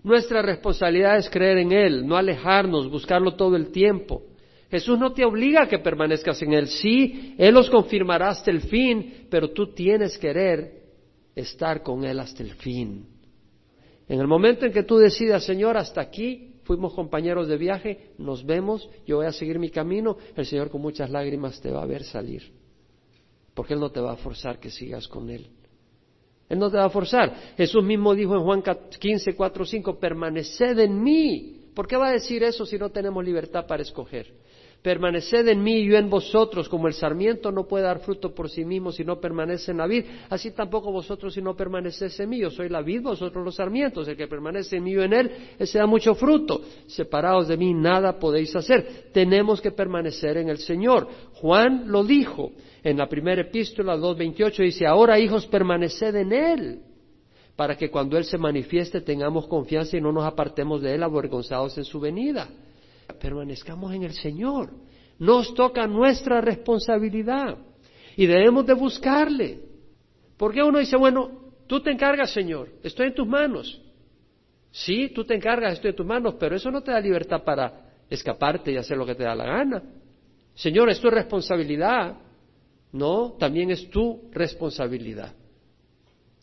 Nuestra 0.03 0.41
responsabilidad 0.41 1.17
es 1.17 1.29
creer 1.29 1.59
en 1.59 1.71
Él, 1.71 2.07
no 2.07 2.17
alejarnos, 2.17 2.89
buscarlo 2.89 3.35
todo 3.35 3.55
el 3.55 3.71
tiempo. 3.71 4.23
Jesús 4.71 4.97
no 4.97 5.13
te 5.13 5.25
obliga 5.25 5.63
a 5.63 5.67
que 5.67 5.79
permanezcas 5.79 6.41
en 6.41 6.53
Él. 6.53 6.67
Sí, 6.67 7.35
Él 7.37 7.53
los 7.53 7.69
confirmará 7.69 8.29
hasta 8.29 8.49
el 8.49 8.61
fin, 8.61 9.27
pero 9.29 9.51
tú 9.51 9.73
tienes 9.73 10.17
que 10.17 10.27
querer 10.27 10.81
estar 11.35 11.83
con 11.83 12.03
Él 12.03 12.19
hasta 12.19 12.41
el 12.41 12.53
fin. 12.53 13.05
En 14.07 14.19
el 14.19 14.27
momento 14.27 14.65
en 14.65 14.71
que 14.71 14.83
tú 14.83 14.97
decidas, 14.97 15.45
Señor, 15.45 15.77
hasta 15.77 16.01
aquí, 16.01 16.55
fuimos 16.63 16.93
compañeros 16.93 17.47
de 17.47 17.57
viaje, 17.57 18.11
nos 18.17 18.45
vemos, 18.45 18.89
yo 19.05 19.17
voy 19.17 19.25
a 19.25 19.31
seguir 19.31 19.59
mi 19.59 19.69
camino, 19.69 20.17
el 20.35 20.45
Señor 20.45 20.69
con 20.69 20.81
muchas 20.81 21.09
lágrimas 21.09 21.61
te 21.61 21.69
va 21.69 21.83
a 21.83 21.85
ver 21.85 22.03
salir. 22.03 22.51
Porque 23.53 23.73
Él 23.73 23.79
no 23.79 23.91
te 23.91 23.99
va 23.99 24.13
a 24.13 24.17
forzar 24.17 24.59
que 24.59 24.69
sigas 24.69 25.07
con 25.07 25.29
Él. 25.29 25.47
Él 26.51 26.59
no 26.59 26.69
te 26.69 26.75
va 26.75 26.83
a 26.83 26.89
forzar. 26.89 27.33
Jesús 27.55 27.81
mismo 27.81 28.13
dijo 28.13 28.35
en 28.35 28.43
Juan 28.43 28.61
15, 28.99 29.35
4, 29.35 29.65
5, 29.65 29.97
permaneced 29.97 30.79
en 30.79 31.01
mí. 31.01 31.61
¿Por 31.73 31.87
qué 31.87 31.95
va 31.95 32.09
a 32.09 32.11
decir 32.11 32.43
eso 32.43 32.65
si 32.65 32.77
no 32.77 32.89
tenemos 32.89 33.23
libertad 33.23 33.65
para 33.65 33.81
escoger? 33.81 34.27
Permaneced 34.81 35.47
en 35.47 35.63
mí 35.63 35.77
y 35.77 35.85
yo 35.85 35.95
en 35.95 36.09
vosotros, 36.09 36.67
como 36.67 36.89
el 36.89 36.93
sarmiento 36.93 37.53
no 37.53 37.67
puede 37.67 37.85
dar 37.85 37.99
fruto 37.99 38.35
por 38.35 38.49
sí 38.49 38.65
mismo 38.65 38.91
si 38.91 39.05
no 39.05 39.21
permanece 39.21 39.71
en 39.71 39.77
la 39.77 39.87
vid, 39.87 40.03
así 40.29 40.51
tampoco 40.51 40.91
vosotros 40.91 41.33
si 41.33 41.41
no 41.41 41.55
permanecéis 41.55 42.19
en 42.19 42.29
mí. 42.29 42.39
Yo 42.39 42.49
soy 42.49 42.67
la 42.67 42.81
vid, 42.81 43.01
vosotros 43.03 43.45
los 43.45 43.55
sarmientos. 43.55 44.05
El 44.09 44.17
que 44.17 44.27
permanece 44.27 44.75
en 44.75 44.83
mí 44.83 44.91
y 44.91 44.99
en 44.99 45.13
él, 45.13 45.31
ese 45.57 45.77
da 45.77 45.85
mucho 45.85 46.15
fruto. 46.15 46.63
Separados 46.85 47.47
de 47.47 47.55
mí 47.55 47.73
nada 47.73 48.19
podéis 48.19 48.53
hacer. 48.57 49.11
Tenemos 49.13 49.61
que 49.61 49.71
permanecer 49.71 50.35
en 50.35 50.49
el 50.49 50.57
Señor. 50.57 51.07
Juan 51.35 51.85
lo 51.87 52.03
dijo 52.03 52.51
en 52.83 52.97
la 52.97 53.07
primera 53.07 53.41
epístola 53.41 53.95
2.28, 53.95 54.57
dice, 54.57 54.87
ahora 54.87 55.19
hijos, 55.19 55.45
permaneced 55.47 56.15
en 56.15 56.33
él 56.33 56.79
para 57.55 57.75
que 57.77 57.91
cuando 57.91 58.17
Él 58.17 58.23
se 58.23 58.37
manifieste 58.37 59.01
tengamos 59.01 59.45
confianza 59.45 59.95
y 59.95 60.01
no 60.01 60.11
nos 60.11 60.23
apartemos 60.23 60.81
de 60.81 60.95
Él 60.95 61.03
avergonzados 61.03 61.77
en 61.77 61.83
su 61.83 61.99
venida 61.99 62.49
permanezcamos 63.13 63.93
en 63.93 64.03
el 64.03 64.13
Señor. 64.13 64.69
Nos 65.19 65.53
toca 65.53 65.85
nuestra 65.87 66.41
responsabilidad 66.41 67.57
y 68.15 68.25
debemos 68.25 68.65
de 68.65 68.73
buscarle. 68.73 69.59
Porque 70.37 70.63
uno 70.63 70.79
dice, 70.79 70.97
bueno, 70.97 71.51
tú 71.67 71.81
te 71.81 71.91
encargas, 71.91 72.31
Señor, 72.31 72.69
estoy 72.83 73.07
en 73.07 73.13
tus 73.13 73.27
manos. 73.27 73.81
Sí, 74.71 75.09
tú 75.13 75.23
te 75.23 75.35
encargas, 75.35 75.73
estoy 75.73 75.91
en 75.91 75.95
tus 75.95 76.05
manos, 76.05 76.35
pero 76.39 76.55
eso 76.55 76.71
no 76.71 76.81
te 76.81 76.91
da 76.91 76.99
libertad 76.99 77.43
para 77.43 77.89
escaparte 78.09 78.71
y 78.71 78.77
hacer 78.77 78.97
lo 78.97 79.05
que 79.05 79.15
te 79.15 79.23
da 79.23 79.35
la 79.35 79.45
gana. 79.45 79.83
Señor, 80.55 80.89
es 80.89 80.99
tu 80.99 81.09
responsabilidad. 81.09 82.17
No, 82.91 83.35
también 83.39 83.71
es 83.71 83.89
tu 83.89 84.29
responsabilidad. 84.31 85.33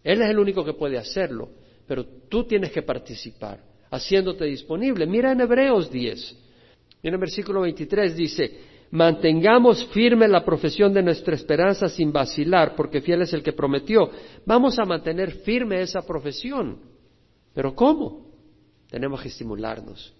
Él 0.03 0.23
es 0.23 0.31
el 0.31 0.39
único 0.39 0.65
que 0.65 0.73
puede 0.73 0.97
hacerlo, 0.97 1.51
pero 1.87 2.05
tú 2.29 2.45
tienes 2.45 2.73
que 2.73 2.83
participar, 2.83 3.61
haciéndote 3.91 4.45
disponible. 4.45 5.07
Mira 5.07 5.33
en 5.33 5.41
Hebreos 5.41 5.91
10. 5.91 6.37
En 7.03 7.15
el 7.15 7.21
versículo 7.21 7.61
23 7.63 8.17
dice, 8.17 8.59
mantengamos 8.91 9.85
firme 9.89 10.27
la 10.29 10.45
profesión 10.45 10.93
de 10.95 11.03
nuestra 11.03 11.35
esperanza 11.35 11.89
sin 11.89 12.13
vacilar, 12.13 12.75
porque 12.75 13.01
fiel 13.01 13.23
es 13.23 13.33
el 13.33 13.43
que 13.43 13.53
prometió. 13.53 14.11
Vamos 14.47 14.79
a 14.79 14.85
mantener 14.85 15.33
firme 15.43 15.83
esa 15.83 16.01
profesión. 16.03 16.79
¿Pero 17.55 17.75
cómo? 17.75 18.29
Tenemos 18.89 19.21
que 19.21 19.29
estimularnos. 19.29 20.15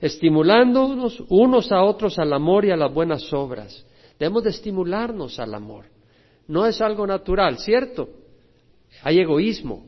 Estimulándonos 0.00 1.22
unos 1.28 1.72
a 1.72 1.82
otros 1.82 2.18
al 2.18 2.32
amor 2.32 2.64
y 2.64 2.70
a 2.70 2.76
las 2.76 2.92
buenas 2.92 3.32
obras. 3.32 3.84
Debemos 4.18 4.44
de 4.44 4.50
estimularnos 4.50 5.38
al 5.38 5.54
amor. 5.54 5.86
No 6.48 6.66
es 6.66 6.80
algo 6.80 7.06
natural, 7.06 7.58
¿cierto? 7.58 8.08
Hay 9.02 9.18
egoísmo. 9.18 9.86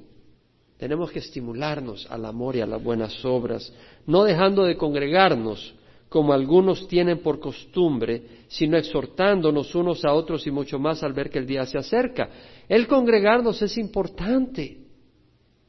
Tenemos 0.76 1.10
que 1.10 1.18
estimularnos 1.18 2.06
al 2.10 2.24
amor 2.24 2.56
y 2.56 2.60
a 2.60 2.66
las 2.66 2.82
buenas 2.82 3.24
obras, 3.24 3.72
no 4.06 4.24
dejando 4.24 4.64
de 4.64 4.76
congregarnos 4.76 5.74
como 6.08 6.32
algunos 6.32 6.88
tienen 6.88 7.18
por 7.18 7.38
costumbre, 7.38 8.22
sino 8.48 8.78
exhortándonos 8.78 9.74
unos 9.74 10.04
a 10.04 10.12
otros 10.12 10.46
y 10.46 10.50
mucho 10.50 10.78
más 10.78 11.02
al 11.02 11.12
ver 11.12 11.30
que 11.30 11.38
el 11.38 11.46
día 11.46 11.66
se 11.66 11.78
acerca. 11.78 12.30
El 12.68 12.86
congregarnos 12.86 13.60
es 13.60 13.76
importante, 13.76 14.78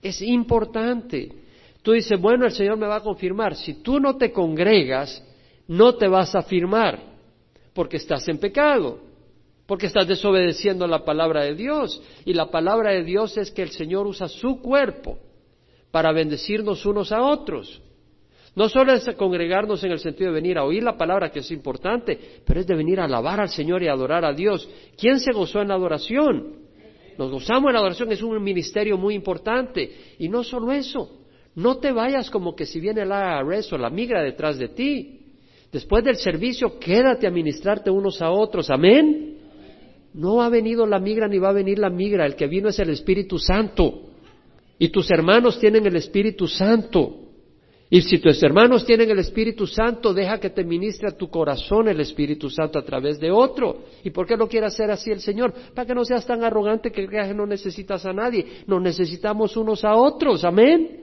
es 0.02 0.22
importante. 0.22 1.34
Tú 1.82 1.92
dices, 1.92 2.20
bueno, 2.20 2.46
el 2.46 2.52
Señor 2.52 2.78
me 2.78 2.88
va 2.88 2.98
a 2.98 3.04
confirmar. 3.04 3.56
Si 3.56 3.82
tú 3.82 4.00
no 4.00 4.16
te 4.16 4.32
congregas, 4.32 5.24
no 5.68 5.96
te 5.96 6.08
vas 6.08 6.34
a 6.36 6.40
afirmar, 6.40 7.00
porque 7.80 7.96
estás 7.96 8.28
en 8.28 8.40
pecado, 8.40 9.00
porque 9.66 9.86
estás 9.86 10.06
desobedeciendo 10.06 10.86
la 10.86 11.06
palabra 11.06 11.46
de 11.46 11.56
Dios. 11.56 12.04
Y 12.26 12.34
la 12.34 12.52
palabra 12.52 12.92
de 12.92 13.06
Dios 13.06 13.38
es 13.38 13.52
que 13.52 13.62
el 13.62 13.70
Señor 13.70 14.06
usa 14.06 14.28
su 14.28 14.62
cuerpo 14.62 15.18
para 15.90 16.12
bendecirnos 16.12 16.86
unos 16.86 17.14
a 17.14 17.22
otros. 17.22 17.82
No 18.54 18.68
solo 18.68 18.92
es 18.92 19.10
congregarnos 19.16 19.82
en 19.86 19.94
el 19.94 20.00
sentido 20.00 20.30
de 20.30 20.42
venir 20.42 20.58
a 20.58 20.66
oír 20.66 20.84
la 20.84 20.98
palabra, 20.98 21.32
que 21.32 21.40
es 21.40 21.50
importante, 21.52 22.20
pero 22.46 22.60
es 22.60 22.68
de 22.68 22.76
venir 22.76 23.00
a 23.00 23.06
alabar 23.06 23.40
al 23.40 23.48
Señor 23.48 23.82
y 23.82 23.88
adorar 23.88 24.26
a 24.26 24.34
Dios. 24.34 24.70
¿Quién 24.98 25.22
se 25.22 25.32
gozó 25.32 25.62
en 25.62 25.70
la 25.70 25.76
adoración? 25.76 26.58
Nos 27.18 27.32
gozamos 27.32 27.70
en 27.70 27.74
la 27.76 27.80
adoración, 27.80 28.12
es 28.12 28.22
un 28.22 28.44
ministerio 28.44 28.98
muy 28.98 29.16
importante. 29.16 29.90
Y 30.18 30.28
no 30.28 30.44
solo 30.44 30.74
eso, 30.74 31.22
no 31.56 31.78
te 31.78 31.94
vayas 31.94 32.30
como 32.30 32.58
que 32.58 32.66
si 32.66 32.82
viene 32.82 33.06
la 33.06 33.42
IRS 33.42 33.72
o 33.72 33.78
la 33.78 33.90
migra 33.90 34.22
detrás 34.22 34.58
de 34.58 34.68
ti. 34.68 35.19
Después 35.72 36.04
del 36.04 36.16
servicio, 36.16 36.80
quédate 36.80 37.28
a 37.28 37.32
ministrarte 37.32 37.92
unos 37.92 38.22
a 38.22 38.32
otros. 38.32 38.70
Amén. 38.70 39.38
No 40.14 40.42
ha 40.42 40.50
venido 40.50 40.86
la 40.86 41.00
migra 41.00 41.28
ni 41.28 41.38
va 41.38 41.50
a 41.50 41.54
venir 41.54 41.78
la 41.78 41.90
migra. 41.90 42.26
El 42.26 42.36
que 42.36 42.48
vino 42.48 42.70
es 42.70 42.80
el 42.80 42.90
Espíritu 42.90 43.38
Santo. 43.38 44.02
Y 44.80 44.90
tus 44.90 45.12
hermanos 45.12 45.60
tienen 45.60 45.86
el 45.86 45.96
Espíritu 45.96 46.48
Santo. 46.48 47.30
Y 47.92 48.02
si 48.02 48.20
tus 48.20 48.42
hermanos 48.44 48.86
tienen 48.86 49.10
el 49.10 49.18
Espíritu 49.20 49.66
Santo, 49.66 50.14
deja 50.14 50.40
que 50.40 50.52
te 50.52 50.64
ministre 50.64 51.10
a 51.10 51.18
tu 51.18 51.28
corazón 51.30 51.88
el 51.88 52.00
Espíritu 52.00 52.50
Santo 52.50 52.78
a 52.78 52.86
través 52.86 53.20
de 53.20 53.32
otro. 53.32 53.84
¿Y 54.04 54.12
por 54.12 54.28
qué 54.28 54.38
lo 54.38 54.48
quiere 54.48 54.68
hacer 54.68 54.92
así 54.92 55.12
el 55.12 55.20
Señor? 55.20 55.54
Para 55.74 55.88
que 55.88 55.96
no 55.96 56.06
seas 56.06 56.26
tan 56.26 56.44
arrogante 56.44 56.92
que 56.92 57.08
creas 57.08 57.30
que 57.30 57.34
no 57.34 57.48
necesitas 57.48 58.06
a 58.06 58.14
nadie. 58.14 58.64
Nos 58.68 58.82
necesitamos 58.82 59.58
unos 59.58 59.84
a 59.84 59.96
otros. 59.96 60.44
Amén. 60.44 61.02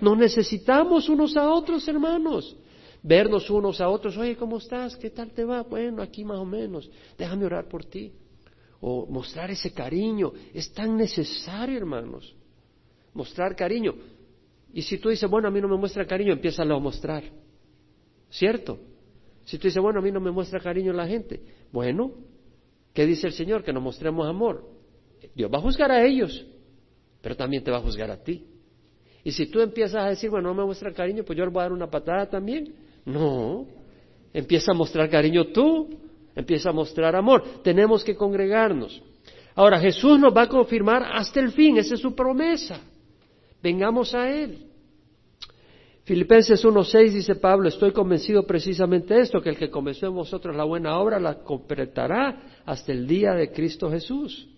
Nos 0.00 0.16
necesitamos 0.16 1.08
unos 1.08 1.36
a 1.36 1.50
otros, 1.50 1.86
hermanos. 1.86 2.56
Vernos 3.02 3.50
unos 3.50 3.80
a 3.80 3.88
otros. 3.88 4.16
Oye, 4.16 4.36
¿cómo 4.36 4.58
estás? 4.58 4.96
¿Qué 4.96 5.10
tal 5.10 5.32
te 5.32 5.44
va? 5.44 5.62
Bueno, 5.62 6.02
aquí 6.02 6.24
más 6.24 6.38
o 6.38 6.44
menos. 6.44 6.90
Déjame 7.18 7.46
orar 7.46 7.68
por 7.68 7.84
ti. 7.84 8.12
O 8.80 9.06
mostrar 9.06 9.50
ese 9.50 9.72
cariño. 9.72 10.32
Es 10.54 10.72
tan 10.72 10.96
necesario, 10.96 11.78
hermanos. 11.78 12.34
Mostrar 13.12 13.56
cariño. 13.56 13.94
Y 14.72 14.82
si 14.82 14.98
tú 14.98 15.08
dices, 15.08 15.28
bueno, 15.28 15.48
a 15.48 15.50
mí 15.50 15.60
no 15.60 15.68
me 15.68 15.76
muestra 15.76 16.06
cariño, 16.06 16.32
empieza 16.32 16.62
a 16.62 16.66
mostrar. 16.78 17.24
¿Cierto? 18.30 18.78
Si 19.44 19.58
tú 19.58 19.66
dices, 19.66 19.82
bueno, 19.82 19.98
a 19.98 20.02
mí 20.02 20.10
no 20.10 20.20
me 20.20 20.30
muestra 20.30 20.60
cariño 20.60 20.92
la 20.92 21.06
gente, 21.06 21.42
bueno, 21.72 22.12
¿qué 22.94 23.04
dice 23.04 23.26
el 23.26 23.32
Señor? 23.32 23.62
Que 23.64 23.72
nos 23.72 23.82
mostremos 23.82 24.26
amor. 24.26 24.66
Dios 25.34 25.50
va 25.52 25.58
a 25.58 25.60
juzgar 25.60 25.90
a 25.90 26.04
ellos, 26.04 26.46
pero 27.20 27.36
también 27.36 27.62
te 27.62 27.70
va 27.70 27.78
a 27.78 27.82
juzgar 27.82 28.10
a 28.10 28.22
ti. 28.22 28.46
Y 29.24 29.32
si 29.32 29.46
tú 29.46 29.60
empiezas 29.60 30.04
a 30.04 30.08
decir, 30.08 30.30
bueno, 30.30 30.48
no 30.48 30.54
me 30.54 30.64
muestra 30.64 30.92
cariño, 30.92 31.24
pues 31.24 31.36
yo 31.38 31.44
le 31.44 31.50
voy 31.50 31.60
a 31.60 31.64
dar 31.64 31.72
una 31.72 31.90
patada 31.90 32.28
también. 32.28 32.74
No, 33.04 33.66
empieza 34.32 34.72
a 34.72 34.74
mostrar 34.74 35.10
cariño 35.10 35.46
tú, 35.46 35.88
empieza 36.34 36.70
a 36.70 36.72
mostrar 36.72 37.16
amor. 37.16 37.62
Tenemos 37.62 38.04
que 38.04 38.14
congregarnos. 38.14 39.02
Ahora, 39.54 39.78
Jesús 39.78 40.18
nos 40.18 40.34
va 40.34 40.42
a 40.42 40.48
confirmar 40.48 41.02
hasta 41.02 41.40
el 41.40 41.52
fin, 41.52 41.76
esa 41.76 41.94
es 41.94 42.00
su 42.00 42.14
promesa. 42.14 42.80
Vengamos 43.62 44.14
a 44.14 44.30
Él. 44.30 44.66
Filipenses 46.04 46.64
1.6 46.64 47.12
dice 47.12 47.36
Pablo, 47.36 47.68
estoy 47.68 47.92
convencido 47.92 48.44
precisamente 48.44 49.14
de 49.14 49.20
esto, 49.20 49.40
que 49.40 49.50
el 49.50 49.56
que 49.56 49.70
comenzó 49.70 50.06
en 50.06 50.14
vosotros 50.14 50.56
la 50.56 50.64
buena 50.64 50.98
obra 50.98 51.20
la 51.20 51.44
completará 51.44 52.62
hasta 52.64 52.90
el 52.90 53.06
día 53.06 53.34
de 53.34 53.52
Cristo 53.52 53.88
Jesús. 53.88 54.48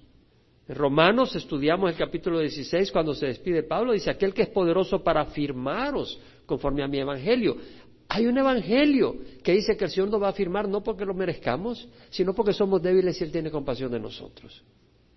En 0.67 0.75
Romanos 0.75 1.37
estudiamos 1.37 1.91
el 1.91 1.97
capítulo 1.99 2.41
16 2.41 2.91
cuando 2.91 3.13
se 3.13 3.27
despide 3.27 3.63
Pablo, 3.63 3.93
dice, 3.93 4.11
aquel 4.11 4.33
que 4.33 4.43
es 4.43 4.49
poderoso 4.49 5.05
para 5.05 5.21
afirmaros 5.21 6.19
conforme 6.47 6.83
a 6.83 6.89
mi 6.89 7.01
evangelio. 7.01 7.57
Hay 8.09 8.27
un 8.27 8.39
evangelio 8.39 9.17
que 9.43 9.53
dice 9.53 9.77
que 9.77 9.87
el 9.87 9.91
Señor 9.91 10.11
nos 10.11 10.23
va 10.23 10.29
a 10.29 10.31
afirmar 10.31 10.69
no 10.69 10.83
porque 10.83 11.05
lo 11.05 11.15
merezcamos, 11.15 11.89
sino 12.11 12.35
porque 12.35 12.53
somos 12.53 12.83
débiles 12.83 13.21
y 13.21 13.25
Él 13.25 13.33
tiene 13.33 13.51
compasión 13.51 13.91
de 13.91 13.99
nosotros. 13.99 14.63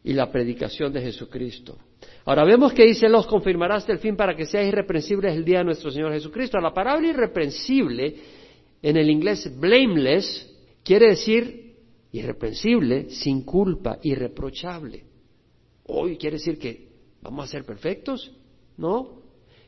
Y 0.03 0.13
la 0.13 0.31
predicación 0.31 0.93
de 0.93 1.01
Jesucristo. 1.01 1.77
Ahora 2.25 2.45
vemos 2.45 2.73
que 2.73 2.85
dice, 2.85 3.09
los 3.09 3.27
confirmará 3.27 3.75
hasta 3.75 3.91
el 3.91 3.99
fin 3.99 4.15
para 4.15 4.35
que 4.35 4.45
seáis 4.45 4.69
irreprensibles 4.69 5.35
el 5.35 5.43
día 5.43 5.59
de 5.59 5.65
nuestro 5.65 5.91
Señor 5.91 6.13
Jesucristo. 6.13 6.59
La 6.59 6.73
palabra 6.73 7.07
irreprensible, 7.07 8.15
en 8.81 8.97
el 8.97 9.09
inglés 9.09 9.51
blameless, 9.59 10.49
quiere 10.83 11.09
decir 11.09 11.75
irreprensible, 12.11 13.09
sin 13.09 13.43
culpa, 13.43 13.99
irreprochable. 14.01 15.03
Hoy 15.87 16.17
quiere 16.17 16.37
decir 16.37 16.57
que 16.57 16.87
vamos 17.21 17.45
a 17.45 17.51
ser 17.51 17.65
perfectos, 17.65 18.31
¿no? 18.77 19.21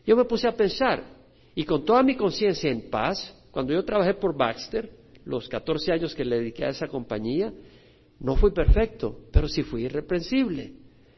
Yo 0.05 0.15
me 0.15 0.25
puse 0.25 0.47
a 0.47 0.55
pensar, 0.55 1.03
y 1.59 1.65
con 1.65 1.83
toda 1.83 2.03
mi 2.03 2.15
conciencia 2.15 2.71
en 2.71 2.89
paz, 2.89 3.35
cuando 3.51 3.73
yo 3.73 3.83
trabajé 3.83 4.13
por 4.13 4.33
Baxter, 4.33 4.89
los 5.25 5.49
14 5.49 5.91
años 5.91 6.15
que 6.15 6.23
le 6.23 6.37
dediqué 6.37 6.63
a 6.63 6.69
esa 6.69 6.87
compañía, 6.87 7.53
no 8.21 8.37
fui 8.37 8.51
perfecto, 8.51 9.25
pero 9.29 9.49
sí 9.49 9.63
fui 9.63 9.83
irreprensible. 9.83 10.71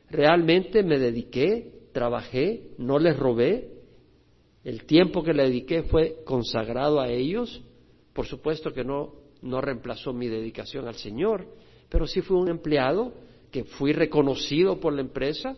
Realmente 0.10 0.82
me 0.82 0.98
dediqué, 0.98 1.72
trabajé, 1.94 2.72
no 2.80 2.98
les 2.98 3.16
robé. 3.20 3.70
El 4.64 4.86
tiempo 4.86 5.22
que 5.22 5.32
le 5.36 5.44
dediqué 5.44 5.84
fue 5.84 6.24
consagrado 6.26 7.00
a 7.00 7.08
ellos. 7.08 7.62
Por 8.12 8.26
supuesto 8.26 8.74
que 8.74 8.84
no, 8.84 9.14
no 9.44 9.62
reemplazó 9.62 10.12
mi 10.12 10.28
dedicación 10.28 10.88
al 10.88 10.96
Señor, 10.96 11.46
pero 11.88 12.08
sí 12.08 12.22
fui 12.22 12.36
un 12.36 12.50
empleado 12.50 13.14
que 13.52 13.64
fui 13.64 13.94
reconocido 13.94 14.80
por 14.80 14.94
la 14.94 15.02
empresa 15.02 15.56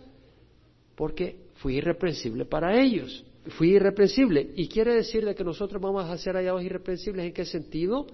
porque 0.97 1.37
fui 1.53 1.77
irreprensible 1.77 2.43
para 2.43 2.83
ellos 2.83 3.23
fui 3.49 3.75
irreprensible. 3.75 4.51
Y 4.55 4.67
quiere 4.67 4.93
decir 4.93 5.25
de 5.25 5.35
que 5.35 5.43
nosotros 5.43 5.81
vamos 5.81 6.09
a 6.09 6.17
ser 6.17 6.35
hallados 6.35 6.63
irreprensibles. 6.63 7.25
¿En 7.25 7.33
qué 7.33 7.45
sentido? 7.45 8.07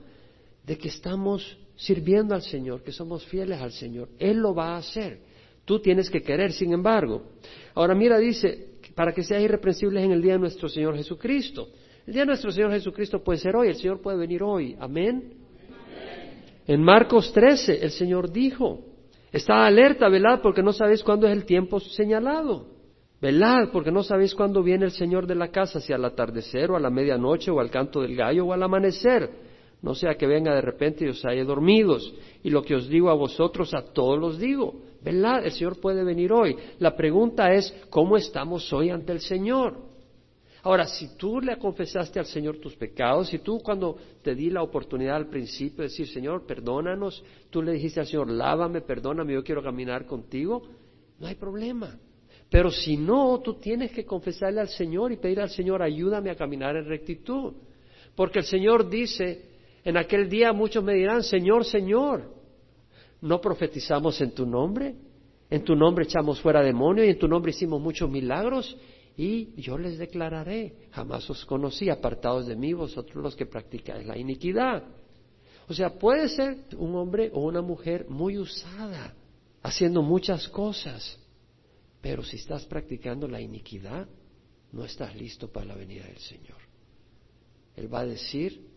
De 0.66 0.78
que 0.78 0.90
estamos 0.90 1.58
sirviendo 1.76 2.36
al 2.36 2.42
Señor, 2.42 2.84
que 2.84 2.92
somos 2.92 3.26
fieles 3.26 3.60
al 3.62 3.72
Señor. 3.72 4.10
Él 4.20 4.38
lo 4.38 4.54
va 4.54 4.76
a 4.76 4.78
hacer. 4.78 5.20
Tú 5.66 5.80
tienes 5.80 6.10
que 6.10 6.22
querer, 6.22 6.52
sin 6.52 6.74
embargo. 6.74 7.24
Ahora 7.76 7.96
mira, 7.96 8.18
dice, 8.18 8.70
para 8.96 9.14
que 9.14 9.24
seas 9.24 9.42
irreprensibles 9.42 10.04
en 10.04 10.12
el 10.12 10.22
día 10.22 10.34
de 10.34 10.40
nuestro 10.40 10.68
Señor 10.68 10.96
Jesucristo. 10.98 11.70
El 12.06 12.14
día 12.14 12.24
de 12.24 12.28
nuestro 12.28 12.52
Señor 12.52 12.72
Jesucristo 12.72 13.24
puede 13.24 13.40
ser 13.40 13.56
hoy, 13.56 13.70
el 13.70 13.76
Señor 13.76 14.02
puede 14.02 14.18
venir 14.18 14.42
hoy. 14.42 14.76
Amén. 14.80 15.34
En 16.66 16.84
Marcos 16.84 17.32
13 17.32 17.84
el 17.84 17.92
Señor 17.92 18.32
dijo, 18.32 18.82
está 19.32 19.66
alerta, 19.66 20.10
velad, 20.10 20.42
porque 20.42 20.62
no 20.62 20.74
sabéis 20.74 21.04
cuándo 21.04 21.28
es 21.28 21.34
el 21.34 21.46
tiempo 21.46 21.80
señalado. 21.80 22.79
Velad, 23.22 23.70
porque 23.74 23.92
no 23.92 24.02
sabéis 24.02 24.34
cuándo 24.34 24.64
viene 24.64 24.86
el 24.86 24.92
Señor 24.92 25.28
de 25.28 25.36
la 25.36 25.50
casa, 25.50 25.82
si 25.82 25.92
al 25.92 26.06
atardecer 26.06 26.72
o 26.72 26.78
a 26.78 26.80
la 26.80 26.90
medianoche 26.90 27.52
o 27.52 27.60
al 27.60 27.70
canto 27.70 28.02
del 28.02 28.16
gallo 28.16 28.46
o 28.46 28.54
al 28.54 28.64
amanecer. 28.64 29.30
No 29.82 29.94
sea 29.94 30.16
que 30.16 30.28
venga 30.28 30.54
de 30.54 30.62
repente 30.62 31.06
y 31.06 31.10
os 31.10 31.24
haya 31.26 31.44
dormidos. 31.44 32.14
Y 32.44 32.50
lo 32.50 32.64
que 32.64 32.76
os 32.76 32.88
digo 32.88 33.10
a 33.10 33.16
vosotros, 33.16 33.74
a 33.74 33.82
todos 33.94 34.20
los 34.20 34.40
digo. 34.40 34.82
Velad, 35.02 35.46
el 35.46 35.52
Señor 35.52 35.80
puede 35.80 36.04
venir 36.04 36.32
hoy. 36.32 36.56
La 36.80 36.96
pregunta 36.96 37.52
es, 37.54 37.74
¿cómo 37.90 38.18
estamos 38.18 38.72
hoy 38.72 38.90
ante 38.90 39.12
el 39.12 39.20
Señor? 39.20 39.90
Ahora, 40.64 40.86
si 40.86 41.16
tú 41.16 41.40
le 41.40 41.58
confesaste 41.58 42.20
al 42.20 42.26
Señor 42.26 42.58
tus 42.58 42.76
pecados, 42.76 43.30
si 43.30 43.40
tú 43.40 43.60
cuando 43.60 43.96
te 44.22 44.36
di 44.36 44.50
la 44.50 44.62
oportunidad 44.62 45.16
al 45.16 45.30
principio 45.30 45.78
de 45.78 45.84
decir, 45.84 46.08
Señor, 46.08 46.46
perdónanos, 46.46 47.24
tú 47.50 47.62
le 47.62 47.72
dijiste 47.74 48.02
al 48.02 48.08
Señor, 48.08 48.30
lávame, 48.30 48.82
perdóname, 48.82 49.34
yo 49.34 49.44
quiero 49.44 49.64
caminar 49.64 50.06
contigo, 50.06 50.62
no 51.18 51.28
hay 51.28 51.36
problema. 51.36 51.98
Pero 52.50 52.72
si 52.72 52.98
no, 52.98 53.39
tú 53.41 53.56
tienes 53.56 53.91
que 53.91 54.06
confesarle 54.06 54.62
al 54.62 54.70
Señor 54.70 55.12
y 55.12 55.18
pedir 55.18 55.39
al 55.39 55.50
Señor, 55.50 55.84
ayúdame 55.84 56.32
a 56.32 56.36
caminar 56.36 56.75
en 56.75 56.86
rectitud. 56.86 57.53
Porque 58.15 58.39
el 58.39 58.46
Señor 58.46 58.89
dice, 58.89 59.46
en 59.84 59.98
aquel 59.98 60.27
día 60.27 60.51
muchos 60.51 60.84
me 60.84 60.96
dirán, 60.96 61.24
Señor, 61.24 61.63
Señor, 61.63 62.34
¿no 63.22 63.39
profetizamos 63.39 64.20
en 64.22 64.32
tu 64.32 64.46
nombre? 64.46 64.96
En 65.50 65.63
tu 65.63 65.75
nombre 65.75 66.06
echamos 66.06 66.41
fuera 66.41 66.62
demonios 66.62 67.08
y 67.08 67.12
en 67.12 67.20
tu 67.20 67.27
nombre 67.27 67.51
hicimos 67.51 67.82
muchos 67.82 68.10
milagros. 68.10 68.75
Y 69.15 69.62
yo 69.62 69.77
les 69.77 69.98
declararé, 69.98 70.88
jamás 70.91 71.30
os 71.30 71.45
conocí, 71.45 71.89
apartados 71.89 72.47
de 72.47 72.56
mí, 72.56 72.74
vosotros 72.74 73.21
los 73.21 73.36
que 73.36 73.45
practicáis 73.45 74.08
la 74.08 74.17
iniquidad. 74.17 74.84
O 75.67 75.74
sea, 75.74 76.00
puede 76.00 76.30
ser 76.30 76.58
un 76.78 76.95
hombre 76.95 77.30
o 77.34 77.41
una 77.41 77.62
mujer 77.62 78.08
muy 78.10 78.38
usada, 78.38 79.13
haciendo 79.62 80.02
muchas 80.02 80.47
cosas, 80.47 81.19
pero 82.02 82.24
si 82.24 82.38
estás 82.38 82.66
practicando 82.66 83.28
la 83.28 83.42
iniquidad, 83.42 84.08
no 84.72 84.86
estás 84.86 85.16
listo 85.16 85.52
para 85.52 85.68
la 85.68 85.76
venida 85.76 86.06
del 86.06 86.20
Señor. 86.20 86.58
Él 87.76 87.94
va 87.94 88.02
a 88.02 88.06
decir, 88.06 88.68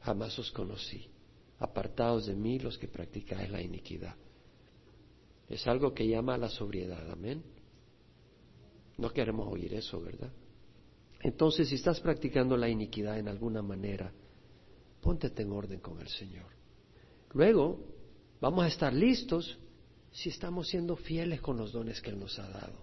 jamás 0.00 0.38
os 0.38 0.50
conocí, 0.50 1.08
apartados 1.58 2.26
de 2.26 2.34
mí 2.34 2.58
los 2.58 2.78
que 2.78 2.88
practicáis 2.88 3.50
la 3.50 3.60
iniquidad. 3.60 4.16
Es 5.48 5.66
algo 5.66 5.92
que 5.92 6.08
llama 6.08 6.34
a 6.34 6.38
la 6.38 6.48
sobriedad, 6.48 7.10
amén. 7.10 7.42
No 8.96 9.10
queremos 9.10 9.52
oír 9.52 9.74
eso, 9.74 10.00
¿verdad? 10.00 10.32
Entonces, 11.20 11.68
si 11.68 11.74
estás 11.76 12.00
practicando 12.00 12.56
la 12.56 12.68
iniquidad 12.68 13.18
en 13.18 13.28
alguna 13.28 13.62
manera, 13.62 14.12
póntete 15.00 15.42
en 15.42 15.52
orden 15.52 15.80
con 15.80 16.00
el 16.00 16.08
Señor. 16.08 16.46
Luego, 17.32 17.80
vamos 18.40 18.64
a 18.64 18.68
estar 18.68 18.92
listos 18.92 19.58
si 20.14 20.28
estamos 20.28 20.68
siendo 20.68 20.94
fieles 20.94 21.40
con 21.40 21.56
los 21.56 21.72
dones 21.72 22.00
que 22.00 22.10
Él 22.10 22.20
nos 22.20 22.38
ha 22.38 22.48
dado. 22.48 22.78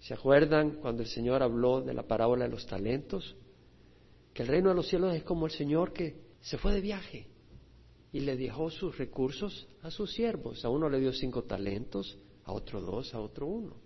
¿Se 0.00 0.12
acuerdan 0.12 0.72
cuando 0.72 1.02
el 1.02 1.08
Señor 1.08 1.42
habló 1.42 1.80
de 1.80 1.94
la 1.94 2.02
parábola 2.02 2.44
de 2.44 2.50
los 2.50 2.66
talentos? 2.66 3.34
Que 4.34 4.42
el 4.42 4.48
reino 4.48 4.68
de 4.68 4.74
los 4.74 4.86
cielos 4.86 5.14
es 5.14 5.22
como 5.22 5.46
el 5.46 5.52
Señor 5.52 5.94
que 5.94 6.20
se 6.42 6.58
fue 6.58 6.74
de 6.74 6.82
viaje 6.82 7.26
y 8.12 8.20
le 8.20 8.36
dejó 8.36 8.70
sus 8.70 8.98
recursos 8.98 9.66
a 9.82 9.90
sus 9.90 10.12
siervos. 10.12 10.62
A 10.62 10.68
uno 10.68 10.90
le 10.90 11.00
dio 11.00 11.10
cinco 11.14 11.44
talentos, 11.44 12.18
a 12.44 12.52
otro 12.52 12.82
dos, 12.82 13.14
a 13.14 13.20
otro 13.20 13.46
uno. 13.46 13.76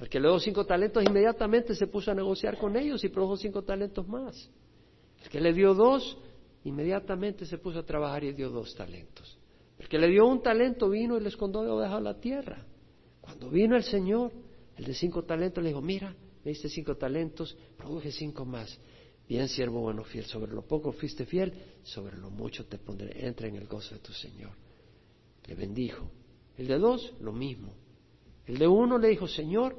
Al 0.00 0.08
que 0.08 0.18
le 0.18 0.26
dio 0.26 0.40
cinco 0.40 0.66
talentos 0.66 1.04
inmediatamente 1.04 1.76
se 1.76 1.86
puso 1.86 2.10
a 2.10 2.14
negociar 2.14 2.58
con 2.58 2.76
ellos 2.76 3.04
y 3.04 3.10
produjo 3.10 3.36
cinco 3.36 3.62
talentos 3.62 4.08
más. 4.08 4.50
El 5.22 5.28
que 5.28 5.40
le 5.40 5.52
dio 5.52 5.72
dos, 5.74 6.18
inmediatamente 6.64 7.46
se 7.46 7.58
puso 7.58 7.78
a 7.78 7.86
trabajar 7.86 8.24
y 8.24 8.32
dio 8.32 8.50
dos 8.50 8.74
talentos. 8.74 9.39
El 9.80 9.88
que 9.88 9.98
le 9.98 10.08
dio 10.08 10.26
un 10.26 10.42
talento 10.42 10.90
vino 10.90 11.16
y 11.16 11.20
le 11.22 11.30
escondió 11.30 11.62
debajo 11.62 11.96
de 11.96 12.02
la 12.02 12.20
tierra. 12.20 12.66
Cuando 13.22 13.48
vino 13.48 13.76
el 13.76 13.82
Señor, 13.82 14.30
el 14.76 14.84
de 14.84 14.92
cinco 14.92 15.24
talentos 15.24 15.64
le 15.64 15.70
dijo, 15.70 15.80
mira, 15.80 16.14
me 16.44 16.50
diste 16.50 16.68
cinco 16.68 16.98
talentos, 16.98 17.56
produje 17.78 18.12
cinco 18.12 18.44
más. 18.44 18.78
Bien, 19.26 19.48
siervo 19.48 19.80
bueno, 19.80 20.04
fiel, 20.04 20.26
sobre 20.26 20.52
lo 20.52 20.66
poco 20.66 20.92
fuiste 20.92 21.24
fiel, 21.24 21.54
sobre 21.82 22.18
lo 22.18 22.30
mucho 22.30 22.66
te 22.66 22.76
pondré. 22.76 23.26
Entra 23.26 23.48
en 23.48 23.56
el 23.56 23.66
gozo 23.66 23.94
de 23.94 24.02
tu 24.02 24.12
Señor. 24.12 24.50
Le 25.46 25.54
bendijo. 25.54 26.10
El 26.58 26.66
de 26.66 26.78
dos, 26.78 27.14
lo 27.20 27.32
mismo. 27.32 27.72
El 28.46 28.58
de 28.58 28.68
uno 28.68 28.98
le 28.98 29.08
dijo, 29.08 29.26
Señor, 29.26 29.78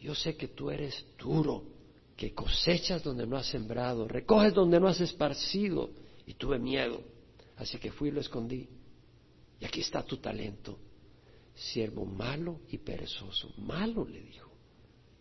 yo 0.00 0.14
sé 0.16 0.36
que 0.36 0.48
tú 0.48 0.70
eres 0.70 1.06
duro, 1.16 1.62
que 2.16 2.34
cosechas 2.34 3.04
donde 3.04 3.28
no 3.28 3.36
has 3.36 3.46
sembrado, 3.46 4.08
recoges 4.08 4.52
donde 4.54 4.80
no 4.80 4.88
has 4.88 5.00
esparcido, 5.00 5.90
y 6.26 6.34
tuve 6.34 6.58
miedo. 6.58 7.00
Así 7.56 7.78
que 7.78 7.92
fui 7.92 8.08
y 8.08 8.12
lo 8.12 8.20
escondí. 8.20 8.68
Y 9.60 9.64
aquí 9.64 9.80
está 9.80 10.02
tu 10.02 10.18
talento. 10.18 10.78
Siervo 11.54 12.04
malo 12.04 12.60
y 12.68 12.78
perezoso. 12.78 13.52
Malo, 13.58 14.06
le 14.06 14.20
dijo. 14.20 14.50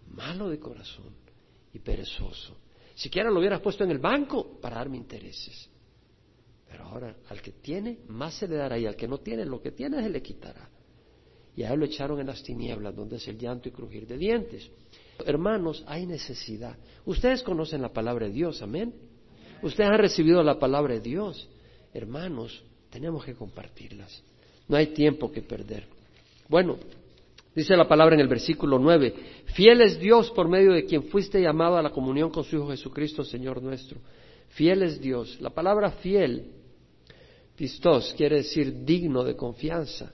Malo 0.07 0.49
de 0.49 0.59
corazón 0.59 1.13
y 1.73 1.79
perezoso. 1.79 2.57
Siquiera 2.95 3.29
lo 3.29 3.39
hubieras 3.39 3.61
puesto 3.61 3.83
en 3.83 3.91
el 3.91 3.99
banco 3.99 4.59
para 4.59 4.77
darme 4.77 4.97
intereses. 4.97 5.69
Pero 6.67 6.85
ahora 6.85 7.15
al 7.29 7.41
que 7.41 7.51
tiene, 7.51 7.99
más 8.07 8.35
se 8.35 8.47
le 8.47 8.55
dará 8.55 8.77
y 8.77 8.85
al 8.85 8.95
que 8.95 9.07
no 9.07 9.19
tiene, 9.19 9.45
lo 9.45 9.61
que 9.61 9.71
tiene 9.71 10.01
se 10.01 10.09
le 10.09 10.21
quitará. 10.21 10.69
Y 11.55 11.63
a 11.63 11.71
él 11.71 11.79
lo 11.79 11.85
echaron 11.85 12.19
en 12.19 12.27
las 12.27 12.43
tinieblas, 12.43 12.95
donde 12.95 13.15
es 13.15 13.27
el 13.27 13.37
llanto 13.37 13.69
y 13.69 13.71
crujir 13.71 14.05
de 14.07 14.17
dientes. 14.17 14.69
Hermanos, 15.25 15.83
hay 15.87 16.05
necesidad. 16.05 16.77
Ustedes 17.05 17.43
conocen 17.43 17.81
la 17.81 17.93
palabra 17.93 18.27
de 18.27 18.33
Dios, 18.33 18.61
amén. 18.61 18.93
Ustedes 19.61 19.89
han 19.89 19.97
recibido 19.97 20.43
la 20.43 20.59
palabra 20.59 20.95
de 20.95 20.99
Dios. 20.99 21.49
Hermanos, 21.93 22.63
tenemos 22.95 23.25
que 23.25 23.35
compartirlas. 23.35 24.23
No 24.69 24.77
hay 24.77 24.87
tiempo 24.87 25.29
que 25.29 25.41
perder. 25.41 25.85
Bueno, 26.47 26.77
dice 27.53 27.75
la 27.75 27.89
palabra 27.89 28.15
en 28.15 28.21
el 28.21 28.29
versículo 28.29 28.79
9, 28.79 29.13
fiel 29.53 29.81
es 29.81 29.99
Dios 29.99 30.31
por 30.31 30.47
medio 30.47 30.71
de 30.71 30.85
quien 30.85 31.03
fuiste 31.03 31.41
llamado 31.41 31.75
a 31.75 31.81
la 31.81 31.89
comunión 31.89 32.29
con 32.29 32.45
su 32.45 32.55
Hijo 32.55 32.69
Jesucristo, 32.69 33.25
Señor 33.25 33.61
nuestro. 33.61 33.99
Fiel 34.51 34.83
es 34.83 35.01
Dios. 35.01 35.41
La 35.41 35.49
palabra 35.49 35.91
fiel, 35.91 36.53
pistos, 37.57 38.13
quiere 38.15 38.37
decir 38.37 38.85
digno 38.85 39.25
de 39.25 39.35
confianza, 39.35 40.13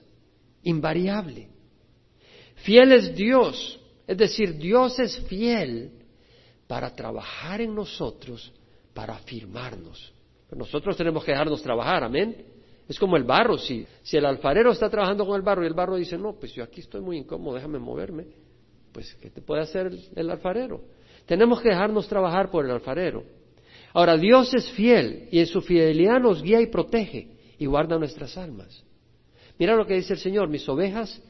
invariable. 0.64 1.50
Fiel 2.64 2.90
es 2.90 3.14
Dios, 3.14 3.78
es 4.08 4.18
decir, 4.18 4.58
Dios 4.58 4.98
es 4.98 5.20
fiel 5.28 5.92
para 6.66 6.92
trabajar 6.96 7.60
en 7.60 7.76
nosotros, 7.76 8.52
para 8.92 9.14
afirmarnos. 9.14 10.12
nosotros 10.50 10.96
tenemos 10.96 11.24
que 11.24 11.30
dejarnos 11.30 11.62
trabajar, 11.62 12.02
amén. 12.02 12.51
Es 12.88 12.98
como 12.98 13.16
el 13.16 13.24
barro, 13.24 13.58
si, 13.58 13.86
si 14.02 14.16
el 14.16 14.26
alfarero 14.26 14.72
está 14.72 14.90
trabajando 14.90 15.24
con 15.24 15.36
el 15.36 15.42
barro 15.42 15.62
y 15.62 15.66
el 15.66 15.74
barro 15.74 15.96
dice, 15.96 16.18
no, 16.18 16.34
pues 16.34 16.52
yo 16.52 16.64
aquí 16.64 16.80
estoy 16.80 17.00
muy 17.00 17.18
incómodo, 17.18 17.54
déjame 17.54 17.78
moverme, 17.78 18.26
pues 18.92 19.14
¿qué 19.20 19.30
te 19.30 19.40
puede 19.40 19.62
hacer 19.62 19.90
el, 20.14 20.30
alfarero? 20.30 20.82
Tenemos 21.26 21.60
que 21.60 21.68
dejarnos 21.68 22.08
trabajar 22.08 22.50
por 22.50 22.64
el 22.64 22.70
alfarero. 22.70 23.24
Ahora, 23.94 24.16
Dios 24.16 24.52
es 24.54 24.70
fiel 24.72 25.28
y 25.30 25.38
en 25.38 25.46
su 25.46 25.60
fidelidad 25.60 26.20
nos 26.20 26.42
guía 26.42 26.60
y 26.60 26.66
protege 26.66 27.28
y 27.58 27.66
guarda 27.66 27.98
nuestras 27.98 28.36
almas. 28.36 28.84
Mira 29.58 29.76
lo 29.76 29.86
que 29.86 29.94
dice 29.94 30.14
el 30.14 30.18
Señor, 30.18 30.48
mis 30.48 30.68
ovejas 30.68 31.22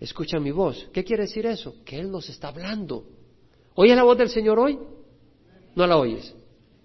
escuchan 0.00 0.42
mi 0.42 0.50
voz. 0.50 0.88
¿Qué 0.92 1.04
quiere 1.04 1.24
decir 1.24 1.44
eso? 1.46 1.76
Que 1.84 1.98
Él 1.98 2.10
nos 2.10 2.28
está 2.28 2.48
hablando. 2.48 3.04
¿Oyes 3.74 3.96
la 3.96 4.04
voz 4.04 4.16
del 4.16 4.28
Señor 4.28 4.58
hoy? 4.58 4.78
No 5.74 5.86
la 5.86 5.96
oyes. 5.96 6.34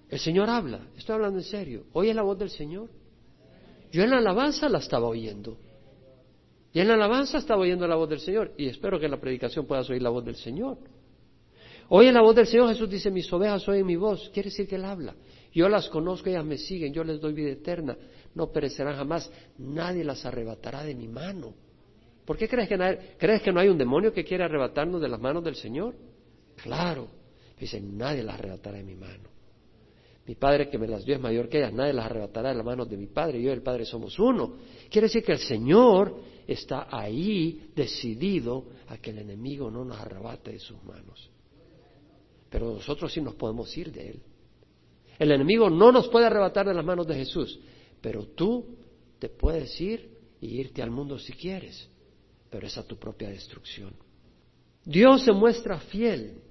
El 0.10 0.20
Señor 0.20 0.50
habla. 0.50 0.88
Estoy 0.98 1.16
hablando 1.16 1.40
en 1.40 1.46
serio. 1.46 1.86
¿Oyes 1.94 2.16
la 2.16 2.24
voz 2.24 2.38
del 2.38 2.50
Señor? 2.50 2.90
Yo 3.92 4.04
en 4.04 4.12
la 4.12 4.18
alabanza 4.18 4.70
la 4.70 4.80
estaba 4.80 5.08
oyendo. 5.08 5.58
Y 6.72 6.80
en 6.80 6.88
la 6.88 6.94
alabanza 6.94 7.40
estaba 7.40 7.62
oyendo 7.62 7.88
la 7.88 7.96
voz 7.96 8.10
del 8.10 8.20
Señor. 8.20 8.54
Y 8.58 8.68
espero 8.68 9.00
que 9.00 9.06
en 9.06 9.12
la 9.12 9.20
predicación 9.20 9.66
puedas 9.66 9.90
oír 9.90 10.02
la 10.02 10.10
voz 10.10 10.24
del 10.24 10.36
Señor. 10.36 10.78
Oye 11.90 12.12
la 12.12 12.22
voz 12.22 12.36
del 12.36 12.46
Señor, 12.46 12.70
Jesús 12.70 12.88
dice, 12.88 13.10
mis 13.10 13.32
ovejas 13.34 13.68
oyen 13.68 13.86
mi 13.86 13.96
voz. 13.96 14.30
Quiere 14.32 14.50
decir 14.50 14.68
que 14.68 14.76
Él 14.76 14.86
habla. 14.86 15.16
Yo 15.52 15.68
las 15.68 15.90
conozco, 15.90 16.30
ellas 16.30 16.46
me 16.46 16.58
siguen, 16.58 16.94
yo 16.94 17.04
les 17.04 17.20
doy 17.20 17.34
vida 17.34 17.50
eterna. 17.50 17.98
No 18.36 18.52
perecerán 18.52 18.96
jamás. 18.96 19.32
Nadie 19.58 20.04
las 20.04 20.24
arrebatará 20.24 20.84
de 20.84 20.94
mi 20.94 21.08
mano. 21.08 21.56
¿Por 22.26 22.38
qué 22.38 22.48
crees 22.48 22.70
que, 22.70 23.16
crees 23.18 23.42
que 23.42 23.52
no 23.52 23.60
hay 23.60 23.70
un 23.70 23.78
demonio 23.78 24.14
que 24.14 24.24
quiere 24.24 24.44
arrebatarnos 24.44 25.02
de 25.02 25.08
las 25.08 25.20
manos 25.20 25.44
del 25.44 25.56
Señor? 25.56 25.96
Claro. 26.62 27.08
Dice, 27.60 27.82
nadie 27.82 28.22
las 28.22 28.36
arrebatará 28.36 28.78
de 28.78 28.84
mi 28.84 28.96
mano. 28.96 29.39
Mi 30.30 30.36
Padre 30.36 30.70
que 30.70 30.78
me 30.78 30.88
las 30.88 31.04
dio 31.04 31.16
es 31.16 31.22
mayor 31.22 31.50
que 31.50 31.58
ellas, 31.58 31.74
nadie 31.74 31.92
las 31.92 32.06
arrebatará 32.06 32.50
de 32.50 32.56
las 32.56 32.64
manos 32.64 32.88
de 32.88 32.96
mi 32.96 33.08
Padre. 33.08 33.42
Yo 33.42 33.50
y 33.50 33.52
el 33.52 33.64
Padre 33.64 33.84
somos 33.84 34.20
uno. 34.20 34.58
Quiere 34.88 35.08
decir 35.08 35.24
que 35.24 35.32
el 35.32 35.40
Señor 35.40 36.22
está 36.46 36.88
ahí 36.92 37.72
decidido 37.76 38.68
a 38.90 39.00
que 39.00 39.10
el 39.10 39.18
enemigo 39.18 39.72
no 39.72 39.84
nos 39.84 40.00
arrebate 40.00 40.52
de 40.52 40.60
sus 40.60 40.84
manos. 40.84 41.32
Pero 42.48 42.76
nosotros 42.76 43.12
sí 43.12 43.22
nos 43.22 43.34
podemos 43.34 43.76
ir 43.76 43.92
de 43.92 44.10
él. 44.10 44.22
El 45.18 45.32
enemigo 45.32 45.68
no 45.68 45.92
nos 45.92 46.08
puede 46.10 46.28
arrebatar 46.28 46.68
de 46.68 46.76
las 46.76 46.86
manos 46.86 47.08
de 47.08 47.16
Jesús, 47.16 47.60
pero 48.00 48.28
tú 48.28 48.78
te 49.18 49.30
puedes 49.30 49.82
ir 49.82 50.16
y 50.42 50.60
irte 50.60 50.84
al 50.84 50.92
mundo 50.92 51.18
si 51.18 51.34
quieres, 51.34 51.90
pero 52.52 52.68
es 52.68 52.78
a 52.78 52.86
tu 52.86 52.98
propia 52.98 53.30
destrucción. 53.30 53.96
Dios 54.86 55.24
se 55.24 55.32
muestra 55.32 55.80
fiel 55.80 56.44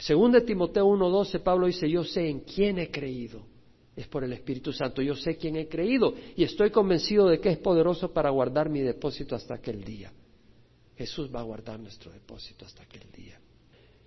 según 0.00 0.32
de 0.32 0.40
Timoteo 0.40 0.86
1.12, 0.86 1.42
Pablo 1.42 1.66
dice, 1.66 1.88
yo 1.88 2.04
sé 2.04 2.26
en 2.26 2.40
quién 2.40 2.78
he 2.78 2.90
creído. 2.90 3.42
Es 3.94 4.08
por 4.08 4.24
el 4.24 4.32
Espíritu 4.32 4.72
Santo. 4.72 5.02
Yo 5.02 5.14
sé 5.14 5.36
quién 5.36 5.56
he 5.56 5.68
creído 5.68 6.14
y 6.34 6.42
estoy 6.42 6.70
convencido 6.70 7.28
de 7.28 7.38
que 7.38 7.50
es 7.50 7.58
poderoso 7.58 8.10
para 8.10 8.30
guardar 8.30 8.70
mi 8.70 8.80
depósito 8.80 9.34
hasta 9.34 9.54
aquel 9.54 9.84
día. 9.84 10.10
Jesús 10.96 11.30
va 11.34 11.40
a 11.40 11.44
guardar 11.44 11.78
nuestro 11.78 12.10
depósito 12.10 12.64
hasta 12.64 12.82
aquel 12.82 13.10
día. 13.12 13.38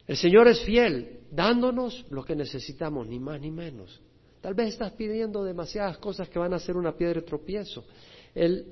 El 0.07 0.17
Señor 0.17 0.47
es 0.47 0.61
fiel, 0.61 1.19
dándonos 1.31 2.05
lo 2.09 2.25
que 2.25 2.35
necesitamos, 2.35 3.07
ni 3.07 3.19
más 3.19 3.39
ni 3.39 3.51
menos. 3.51 4.01
Tal 4.41 4.55
vez 4.55 4.69
estás 4.69 4.93
pidiendo 4.93 5.43
demasiadas 5.43 5.99
cosas 5.99 6.27
que 6.27 6.39
van 6.39 6.53
a 6.53 6.59
ser 6.59 6.75
una 6.75 6.97
piedra 6.97 7.21
de 7.21 7.27
tropiezo. 7.27 7.85
Él 8.33 8.65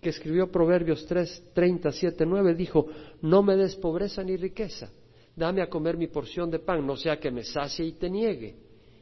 que 0.00 0.10
escribió 0.10 0.48
Proverbios 0.50 1.04
3, 1.06 1.50
37, 1.54 2.24
9 2.24 2.54
dijo, 2.54 2.86
no 3.22 3.42
me 3.42 3.56
des 3.56 3.74
pobreza 3.74 4.22
ni 4.22 4.36
riqueza 4.36 4.92
dame 5.38 5.62
a 5.62 5.68
comer 5.68 5.96
mi 5.96 6.08
porción 6.08 6.50
de 6.50 6.58
pan, 6.58 6.86
no 6.86 6.96
sea 6.96 7.18
que 7.18 7.30
me 7.30 7.44
sacie 7.44 7.86
y 7.86 7.92
te 7.92 8.10
niegue, 8.10 8.56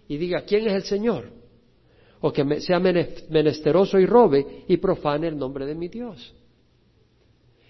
y 0.06 0.16
diga, 0.16 0.42
¿quién 0.42 0.66
es 0.68 0.74
el 0.74 0.82
Señor? 0.82 1.30
O 2.20 2.32
que 2.32 2.60
sea 2.60 2.78
menesteroso 2.78 3.98
y 3.98 4.06
robe 4.06 4.64
y 4.68 4.76
profane 4.76 5.28
el 5.28 5.36
nombre 5.36 5.66
de 5.66 5.74
mi 5.74 5.88
Dios. 5.88 6.34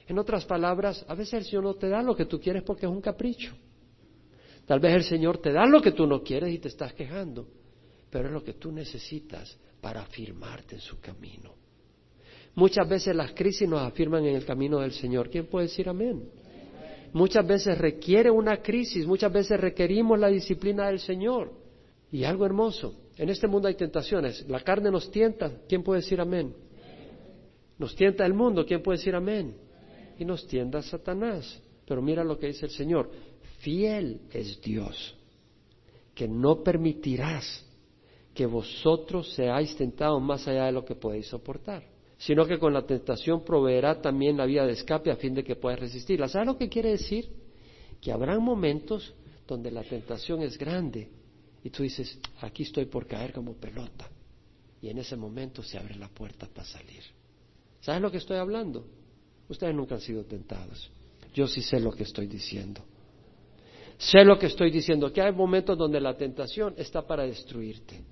En 0.07 0.19
otras 0.19 0.45
palabras, 0.45 1.05
a 1.09 1.15
veces 1.15 1.35
el 1.35 1.45
Señor 1.45 1.65
no 1.65 1.75
te 1.75 1.89
da 1.89 2.03
lo 2.03 2.15
que 2.15 2.27
tú 2.27 2.41
quieres 2.41 2.63
porque 2.63 2.87
es 2.87 2.93
un 2.93 3.01
capricho. 3.01 3.55
Tal 4.65 4.81
vez 4.81 4.95
el 4.95 5.05
Señor 5.05 5.39
te 5.39 5.53
da 5.53 5.67
lo 5.67 5.81
que 5.81 5.93
tú 5.93 6.07
no 6.07 6.23
quieres 6.23 6.53
y 6.53 6.59
te 6.59 6.69
estás 6.69 6.93
quejando, 6.93 7.49
pero 8.11 8.27
es 8.27 8.33
lo 8.33 8.43
que 8.43 8.55
tú 8.55 8.71
necesitas 8.71 9.59
para 9.81 10.03
afirmarte 10.03 10.77
en 10.77 10.81
su 10.81 11.01
camino. 11.01 11.55
Muchas 12.55 12.89
veces 12.89 13.15
las 13.15 13.33
crisis 13.33 13.69
nos 13.69 13.83
afirman 13.83 14.25
en 14.25 14.37
el 14.37 14.45
camino 14.45 14.81
del 14.81 14.93
Señor. 14.93 15.29
¿Quién 15.29 15.47
puede 15.47 15.67
decir 15.67 15.89
amén? 15.89 16.29
Muchas 17.17 17.47
veces 17.47 17.79
requiere 17.79 18.31
una 18.31 18.59
crisis, 18.59 19.07
muchas 19.07 19.33
veces 19.33 19.59
requerimos 19.59 20.19
la 20.19 20.29
disciplina 20.29 20.89
del 20.89 21.01
Señor. 21.01 21.51
Y 22.13 22.25
algo 22.25 22.45
hermoso, 22.45 22.95
en 23.17 23.31
este 23.31 23.47
mundo 23.47 23.69
hay 23.69 23.75
tentaciones, 23.75 24.47
la 24.49 24.61
carne 24.61 24.91
nos 24.91 25.11
tienta, 25.11 25.51
¿quién 25.67 25.83
puede 25.83 26.03
decir 26.03 26.21
amén? 26.21 26.55
Nos 27.79 27.97
tienta 27.97 28.27
el 28.27 28.35
mundo, 28.35 28.67
¿quién 28.67 28.83
puede 28.83 28.99
decir 28.99 29.15
amén? 29.15 29.57
Y 30.19 30.27
nos 30.27 30.47
tienta 30.47 30.83
Satanás. 30.83 31.59
Pero 31.87 32.03
mira 32.03 32.23
lo 32.23 32.39
que 32.39 32.49
dice 32.49 32.67
el 32.67 32.73
Señor, 32.73 33.11
fiel 33.61 34.21
es 34.31 34.61
Dios, 34.61 35.17
que 36.15 36.29
no 36.29 36.63
permitirás 36.63 37.65
que 38.35 38.45
vosotros 38.45 39.33
seáis 39.33 39.75
tentados 39.75 40.21
más 40.21 40.47
allá 40.47 40.67
de 40.67 40.73
lo 40.73 40.85
que 40.85 40.95
podéis 40.95 41.29
soportar 41.29 41.96
sino 42.19 42.47
que 42.47 42.59
con 42.59 42.73
la 42.73 42.87
tentación 42.87 43.45
proveerá 43.45 44.01
también 44.01 44.37
la 44.37 44.47
vía 44.47 44.65
de 44.65 44.73
escape 44.73 45.11
a 45.11 45.17
fin 45.17 45.35
de 45.35 45.45
que 45.45 45.57
puedas 45.57 45.79
resistirla. 45.79 46.29
¿Sabes 46.29 46.47
lo 46.47 46.57
que 46.57 46.69
quiere 46.69 46.91
decir? 46.91 47.29
Que 48.01 48.13
habrá 48.13 48.39
momentos 48.39 49.15
donde 49.47 49.71
la 49.71 49.83
tentación 49.83 50.43
es 50.43 50.57
grande 50.57 51.09
y 51.63 51.71
tú 51.71 51.83
dices, 51.83 52.19
aquí 52.41 52.63
estoy 52.63 52.87
por 52.87 53.07
caer 53.07 53.33
como 53.33 53.55
pelota. 53.55 54.09
Y 54.81 54.89
en 54.89 54.99
ese 54.99 55.17
momento 55.17 55.63
se 55.63 55.79
abre 55.79 55.97
la 55.97 56.09
puerta 56.09 56.47
para 56.47 56.67
salir. 56.67 57.03
¿Sabes 57.81 58.01
lo 58.01 58.11
que 58.11 58.19
estoy 58.19 58.37
hablando? 58.37 58.87
Ustedes 59.49 59.75
nunca 59.75 59.97
han 59.97 60.01
sido 60.01 60.25
tentados. 60.25 60.91
Yo 61.35 61.47
sí 61.47 61.61
sé 61.61 61.81
lo 61.81 61.93
que 61.93 62.05
estoy 62.05 62.27
diciendo. 62.27 62.83
Sé 63.99 64.25
lo 64.25 64.39
que 64.39 64.47
estoy 64.47 64.71
diciendo, 64.71 65.13
que 65.13 65.23
hay 65.23 65.33
momentos 65.33 65.77
donde 65.77 66.01
la 66.01 66.17
tentación 66.17 66.75
está 66.77 67.07
para 67.07 67.25
destruirte. 67.25 68.03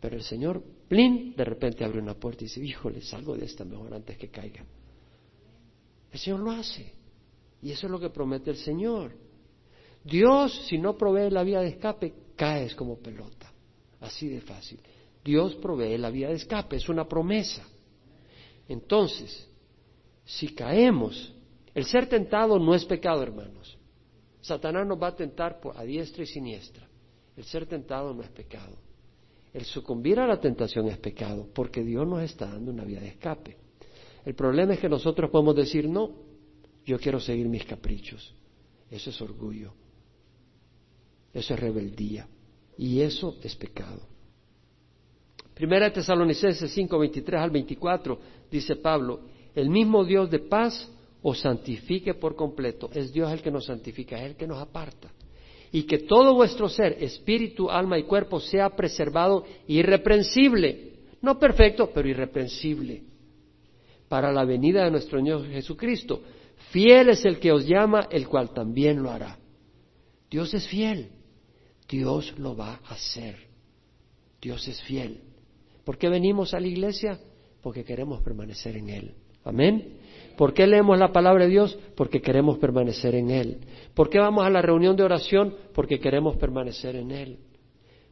Pero 0.00 0.16
el 0.16 0.22
Señor, 0.22 0.62
plin, 0.88 1.34
de 1.36 1.44
repente 1.44 1.84
abre 1.84 1.98
una 1.98 2.14
puerta 2.14 2.42
y 2.42 2.46
dice, 2.46 2.64
híjole, 2.64 3.02
salgo 3.02 3.36
de 3.36 3.44
esta 3.44 3.64
mejor 3.64 3.92
antes 3.92 4.16
que 4.16 4.28
caiga. 4.28 4.64
El 6.10 6.18
Señor 6.18 6.40
lo 6.40 6.50
hace. 6.52 6.92
Y 7.62 7.70
eso 7.70 7.86
es 7.86 7.90
lo 7.90 8.00
que 8.00 8.08
promete 8.08 8.50
el 8.50 8.56
Señor. 8.56 9.14
Dios, 10.02 10.66
si 10.66 10.78
no 10.78 10.96
provee 10.96 11.30
la 11.30 11.42
vía 11.42 11.60
de 11.60 11.68
escape, 11.68 12.14
caes 12.34 12.74
como 12.74 12.98
pelota. 12.98 13.52
Así 14.00 14.28
de 14.28 14.40
fácil. 14.40 14.80
Dios 15.22 15.54
provee 15.56 15.98
la 15.98 16.10
vía 16.10 16.28
de 16.28 16.36
escape, 16.36 16.76
es 16.76 16.88
una 16.88 17.06
promesa. 17.06 17.62
Entonces, 18.66 19.46
si 20.24 20.54
caemos, 20.54 21.34
el 21.74 21.84
ser 21.84 22.08
tentado 22.08 22.58
no 22.58 22.74
es 22.74 22.86
pecado, 22.86 23.22
hermanos. 23.22 23.76
Satanás 24.40 24.86
nos 24.86 25.00
va 25.00 25.08
a 25.08 25.16
tentar 25.16 25.60
a 25.74 25.82
diestra 25.84 26.22
y 26.22 26.26
siniestra. 26.26 26.88
El 27.36 27.44
ser 27.44 27.66
tentado 27.66 28.14
no 28.14 28.22
es 28.22 28.30
pecado. 28.30 28.78
El 29.52 29.64
sucumbir 29.64 30.20
a 30.20 30.26
la 30.26 30.40
tentación 30.40 30.86
es 30.86 30.98
pecado, 30.98 31.48
porque 31.52 31.82
Dios 31.82 32.06
nos 32.06 32.22
está 32.22 32.46
dando 32.46 32.70
una 32.70 32.84
vía 32.84 33.00
de 33.00 33.08
escape. 33.08 33.56
El 34.24 34.34
problema 34.34 34.74
es 34.74 34.80
que 34.80 34.88
nosotros 34.88 35.30
podemos 35.30 35.56
decir, 35.56 35.88
no, 35.88 36.12
yo 36.84 36.98
quiero 36.98 37.18
seguir 37.18 37.48
mis 37.48 37.64
caprichos. 37.64 38.34
Eso 38.90 39.10
es 39.10 39.20
orgullo. 39.20 39.72
Eso 41.32 41.54
es 41.54 41.60
rebeldía. 41.60 42.28
Y 42.78 43.00
eso 43.00 43.36
es 43.42 43.56
pecado. 43.56 44.00
Primera 45.54 45.86
de 45.86 45.92
Tesalonicenses 45.92 46.70
5, 46.70 46.98
23 46.98 47.40
al 47.40 47.50
24, 47.50 48.18
dice 48.50 48.76
Pablo, 48.76 49.20
el 49.54 49.68
mismo 49.68 50.04
Dios 50.04 50.30
de 50.30 50.38
paz 50.38 50.88
os 51.22 51.40
santifique 51.40 52.14
por 52.14 52.36
completo. 52.36 52.88
Es 52.92 53.12
Dios 53.12 53.30
el 53.32 53.42
que 53.42 53.50
nos 53.50 53.66
santifica, 53.66 54.16
es 54.16 54.30
el 54.30 54.36
que 54.36 54.46
nos 54.46 54.58
aparta 54.58 55.12
y 55.72 55.84
que 55.84 55.98
todo 55.98 56.34
vuestro 56.34 56.68
ser, 56.68 57.02
espíritu, 57.02 57.70
alma 57.70 57.98
y 57.98 58.04
cuerpo, 58.04 58.40
sea 58.40 58.70
preservado 58.70 59.44
irreprensible, 59.68 60.94
no 61.22 61.38
perfecto, 61.38 61.90
pero 61.94 62.08
irreprensible, 62.08 63.02
para 64.08 64.32
la 64.32 64.44
venida 64.44 64.84
de 64.84 64.90
nuestro 64.90 65.18
Señor 65.18 65.46
Jesucristo. 65.48 66.22
Fiel 66.70 67.10
es 67.10 67.24
el 67.24 67.38
que 67.38 67.52
os 67.52 67.66
llama, 67.66 68.08
el 68.10 68.26
cual 68.28 68.52
también 68.52 69.02
lo 69.02 69.10
hará. 69.10 69.38
Dios 70.30 70.54
es 70.54 70.66
fiel, 70.66 71.10
Dios 71.88 72.34
lo 72.38 72.56
va 72.56 72.80
a 72.84 72.94
hacer. 72.94 73.36
Dios 74.40 74.66
es 74.68 74.82
fiel. 74.82 75.20
¿Por 75.84 75.98
qué 75.98 76.08
venimos 76.08 76.54
a 76.54 76.60
la 76.60 76.66
iglesia? 76.66 77.18
Porque 77.62 77.84
queremos 77.84 78.22
permanecer 78.22 78.76
en 78.76 78.88
Él. 78.88 79.14
Amén. 79.44 79.98
¿Por 80.40 80.54
qué 80.54 80.66
leemos 80.66 80.98
la 80.98 81.12
palabra 81.12 81.44
de 81.44 81.50
Dios? 81.50 81.78
Porque 81.94 82.22
queremos 82.22 82.56
permanecer 82.56 83.14
en 83.14 83.28
Él. 83.28 83.58
¿Por 83.92 84.08
qué 84.08 84.18
vamos 84.18 84.42
a 84.42 84.48
la 84.48 84.62
reunión 84.62 84.96
de 84.96 85.02
oración? 85.02 85.54
Porque 85.74 86.00
queremos 86.00 86.38
permanecer 86.38 86.96
en 86.96 87.10
Él. 87.10 87.40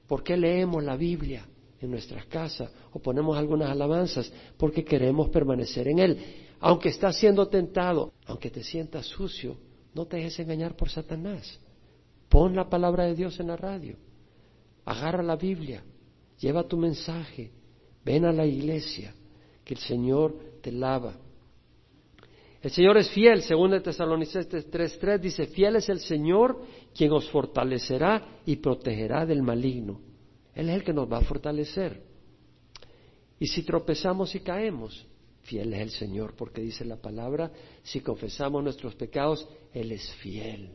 ¿Por 0.06 0.22
qué 0.22 0.36
leemos 0.36 0.84
la 0.84 0.94
Biblia 0.94 1.48
en 1.80 1.90
nuestras 1.90 2.26
casas 2.26 2.70
o 2.92 2.98
ponemos 2.98 3.38
algunas 3.38 3.70
alabanzas? 3.70 4.30
Porque 4.58 4.84
queremos 4.84 5.30
permanecer 5.30 5.88
en 5.88 6.00
Él. 6.00 6.18
Aunque 6.60 6.90
estás 6.90 7.16
siendo 7.16 7.48
tentado, 7.48 8.12
aunque 8.26 8.50
te 8.50 8.62
sientas 8.62 9.06
sucio, 9.06 9.56
no 9.94 10.04
te 10.04 10.18
dejes 10.18 10.38
engañar 10.38 10.76
por 10.76 10.90
Satanás. 10.90 11.58
Pon 12.28 12.54
la 12.54 12.68
palabra 12.68 13.06
de 13.06 13.14
Dios 13.14 13.40
en 13.40 13.46
la 13.46 13.56
radio. 13.56 13.96
Agarra 14.84 15.22
la 15.22 15.36
Biblia. 15.36 15.82
Lleva 16.38 16.68
tu 16.68 16.76
mensaje. 16.76 17.52
Ven 18.04 18.26
a 18.26 18.32
la 18.32 18.44
iglesia. 18.44 19.14
Que 19.64 19.72
el 19.72 19.80
Señor 19.80 20.36
te 20.60 20.72
lava 20.72 21.14
el 22.60 22.70
Señor 22.70 22.98
es 22.98 23.10
fiel, 23.10 23.42
según 23.42 23.72
el 23.74 23.82
Tesalonicenses 23.82 24.70
3.3 24.70 25.20
dice, 25.20 25.46
fiel 25.46 25.76
es 25.76 25.88
el 25.88 26.00
Señor 26.00 26.60
quien 26.94 27.12
os 27.12 27.30
fortalecerá 27.30 28.40
y 28.44 28.56
protegerá 28.56 29.24
del 29.24 29.42
maligno. 29.42 30.00
Él 30.54 30.68
es 30.70 30.76
el 30.76 30.84
que 30.84 30.92
nos 30.92 31.10
va 31.10 31.18
a 31.18 31.24
fortalecer. 31.24 32.02
Y 33.38 33.46
si 33.46 33.62
tropezamos 33.62 34.34
y 34.34 34.40
caemos, 34.40 35.06
fiel 35.42 35.72
es 35.74 35.80
el 35.80 35.90
Señor, 35.90 36.34
porque 36.34 36.60
dice 36.60 36.84
la 36.84 36.96
palabra, 36.96 37.52
si 37.82 38.00
confesamos 38.00 38.64
nuestros 38.64 38.96
pecados, 38.96 39.48
Él 39.72 39.92
es 39.92 40.12
fiel 40.14 40.72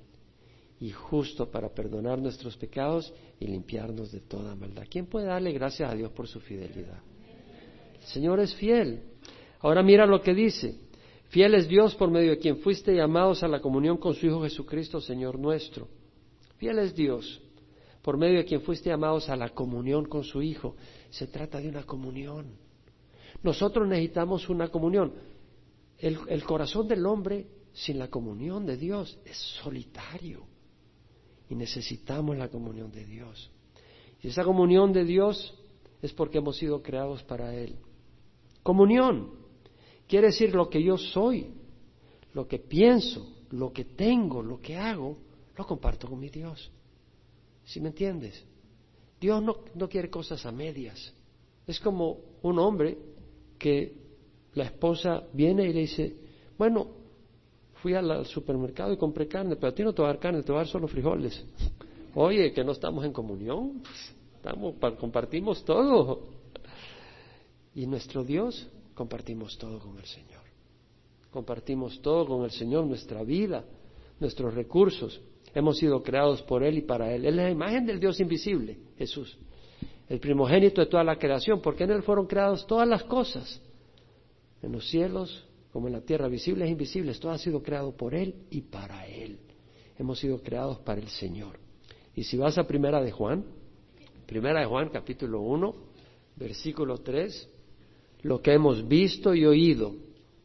y 0.83 0.91
justo 0.91 1.49
para 1.49 1.69
perdonar 1.69 2.19
nuestros 2.19 2.57
pecados 2.57 3.13
y 3.39 3.47
limpiarnos 3.47 4.11
de 4.11 4.19
toda 4.19 4.53
maldad. 4.53 4.83
¿Quién 4.89 5.05
puede 5.05 5.27
darle 5.27 5.53
gracias 5.53 5.89
a 5.89 5.95
Dios 5.95 6.11
por 6.11 6.27
su 6.27 6.41
fidelidad? 6.41 6.99
El 8.01 8.07
Señor 8.07 8.41
es 8.41 8.53
fiel. 8.55 9.01
Ahora 9.59 9.81
mira 9.81 10.05
lo 10.05 10.21
que 10.21 10.33
dice. 10.33 10.75
Fiel 11.33 11.55
es 11.55 11.67
Dios 11.67 11.95
por 11.95 12.11
medio 12.11 12.29
de 12.29 12.37
quien 12.37 12.59
fuiste 12.59 12.93
llamados 12.93 13.41
a 13.41 13.47
la 13.47 13.59
comunión 13.59 13.97
con 13.97 14.13
su 14.13 14.27
Hijo 14.27 14.43
Jesucristo, 14.43 15.01
Señor 15.01 15.39
nuestro. 15.39 15.87
Fiel 16.57 16.77
es 16.77 16.93
Dios 16.93 17.41
por 18.03 18.17
medio 18.19 18.37
de 18.37 18.45
quien 18.45 18.61
fuiste 18.61 18.91
llamados 18.91 19.27
a 19.29 19.35
la 19.35 19.49
comunión 19.49 20.05
con 20.05 20.23
su 20.23 20.43
Hijo. 20.43 20.75
Se 21.09 21.25
trata 21.25 21.59
de 21.59 21.69
una 21.69 21.87
comunión. 21.87 22.51
Nosotros 23.41 23.87
necesitamos 23.87 24.47
una 24.47 24.67
comunión. 24.67 25.11
El, 25.97 26.19
el 26.27 26.43
corazón 26.43 26.87
del 26.87 27.03
hombre 27.03 27.47
sin 27.73 27.97
la 27.97 28.09
comunión 28.09 28.67
de 28.67 28.77
Dios 28.77 29.17
es 29.25 29.35
solitario. 29.63 30.45
Y 31.49 31.55
necesitamos 31.55 32.37
la 32.37 32.49
comunión 32.49 32.91
de 32.91 33.05
Dios. 33.05 33.49
Y 34.21 34.27
esa 34.27 34.43
comunión 34.43 34.93
de 34.93 35.03
Dios 35.03 35.51
es 35.99 36.13
porque 36.13 36.37
hemos 36.37 36.57
sido 36.57 36.83
creados 36.83 37.23
para 37.23 37.55
Él. 37.55 37.75
Comunión 38.61 39.42
quiere 40.13 40.27
decir 40.27 40.53
lo 40.53 40.69
que 40.69 40.83
yo 40.83 40.95
soy, 40.95 41.47
lo 42.35 42.47
que 42.47 42.59
pienso, 42.59 43.25
lo 43.49 43.73
que 43.73 43.83
tengo, 43.83 44.43
lo 44.43 44.61
que 44.61 44.77
hago, 44.77 45.17
lo 45.57 45.65
comparto 45.65 46.07
con 46.07 46.19
mi 46.19 46.29
Dios. 46.29 46.69
¿Sí 47.63 47.81
me 47.81 47.87
entiendes? 47.87 48.45
Dios 49.19 49.41
no, 49.41 49.55
no 49.73 49.89
quiere 49.89 50.11
cosas 50.11 50.45
a 50.45 50.51
medias. 50.51 51.11
Es 51.65 51.79
como 51.79 52.19
un 52.43 52.59
hombre 52.59 52.95
que 53.57 53.91
la 54.53 54.65
esposa 54.65 55.23
viene 55.33 55.63
y 55.63 55.73
le 55.73 55.79
dice, 55.79 56.15
bueno, 56.59 56.89
fui 57.81 57.95
al, 57.95 58.23
supermercado 58.27 58.93
y 58.93 58.97
compré 58.97 59.27
carne, 59.27 59.55
pero 59.55 59.69
a 59.69 59.73
ti 59.73 59.81
no 59.81 59.93
te 59.93 60.03
va 60.03 60.09
a 60.09 60.11
dar 60.11 60.21
carne, 60.21 60.43
te 60.43 60.51
va 60.51 60.59
a 60.59 60.61
dar 60.61 60.71
solo 60.71 60.87
frijoles. 60.87 61.43
Oye, 62.13 62.53
que 62.53 62.63
no 62.63 62.73
estamos 62.73 63.03
en 63.03 63.13
comunión, 63.13 63.81
estamos, 64.35 64.75
compartimos 64.99 65.65
todo. 65.65 66.19
Y 67.73 67.87
nuestro 67.87 68.23
Dios 68.23 68.69
compartimos 68.93 69.57
todo 69.57 69.79
con 69.79 69.97
el 69.97 70.05
Señor. 70.05 70.41
Compartimos 71.31 72.01
todo 72.01 72.25
con 72.25 72.43
el 72.43 72.51
Señor, 72.51 72.85
nuestra 72.85 73.23
vida, 73.23 73.63
nuestros 74.19 74.53
recursos. 74.53 75.19
Hemos 75.53 75.77
sido 75.77 76.01
creados 76.03 76.41
por 76.43 76.63
Él 76.63 76.77
y 76.77 76.81
para 76.81 77.13
Él. 77.13 77.25
Él 77.25 77.39
es 77.39 77.45
la 77.45 77.51
imagen 77.51 77.85
del 77.85 77.99
Dios 77.99 78.19
invisible, 78.19 78.77
Jesús. 78.97 79.37
El 80.07 80.19
primogénito 80.19 80.81
de 80.81 80.87
toda 80.87 81.03
la 81.03 81.17
creación, 81.17 81.61
porque 81.61 81.85
en 81.85 81.91
Él 81.91 82.03
fueron 82.03 82.27
creadas 82.27 82.65
todas 82.67 82.87
las 82.87 83.03
cosas, 83.03 83.61
en 84.61 84.71
los 84.71 84.87
cielos 84.89 85.47
como 85.73 85.87
en 85.87 85.93
la 85.93 86.01
tierra, 86.01 86.27
visibles 86.27 86.67
e 86.67 86.71
invisibles, 86.71 87.19
todo 87.19 87.31
ha 87.31 87.37
sido 87.39 87.63
creado 87.63 87.97
por 87.97 88.13
Él 88.13 88.35
y 88.51 88.61
para 88.61 89.07
Él. 89.07 89.39
Hemos 89.97 90.19
sido 90.19 90.37
creados 90.37 90.77
para 90.79 91.01
el 91.01 91.07
Señor. 91.07 91.57
Y 92.15 92.23
si 92.23 92.37
vas 92.37 92.59
a 92.59 92.67
Primera 92.67 93.01
de 93.01 93.11
Juan, 93.11 93.43
Primera 94.27 94.59
de 94.59 94.67
Juan 94.67 94.89
capítulo 94.89 95.41
1, 95.41 95.75
versículo 96.35 96.99
3, 96.99 97.49
lo 98.23 98.41
que 98.41 98.53
hemos 98.53 98.87
visto 98.87 99.35
y 99.35 99.45
oído, 99.45 99.93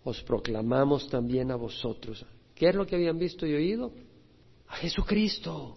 os 0.04 0.22
proclamamos 0.22 1.08
también 1.08 1.50
a 1.50 1.56
vosotros. 1.56 2.24
¿Qué 2.54 2.68
es 2.68 2.74
lo 2.74 2.86
que 2.86 2.96
habían 2.96 3.18
visto 3.18 3.46
y 3.46 3.54
oído? 3.54 3.92
a 4.68 4.76
Jesucristo. 4.76 5.76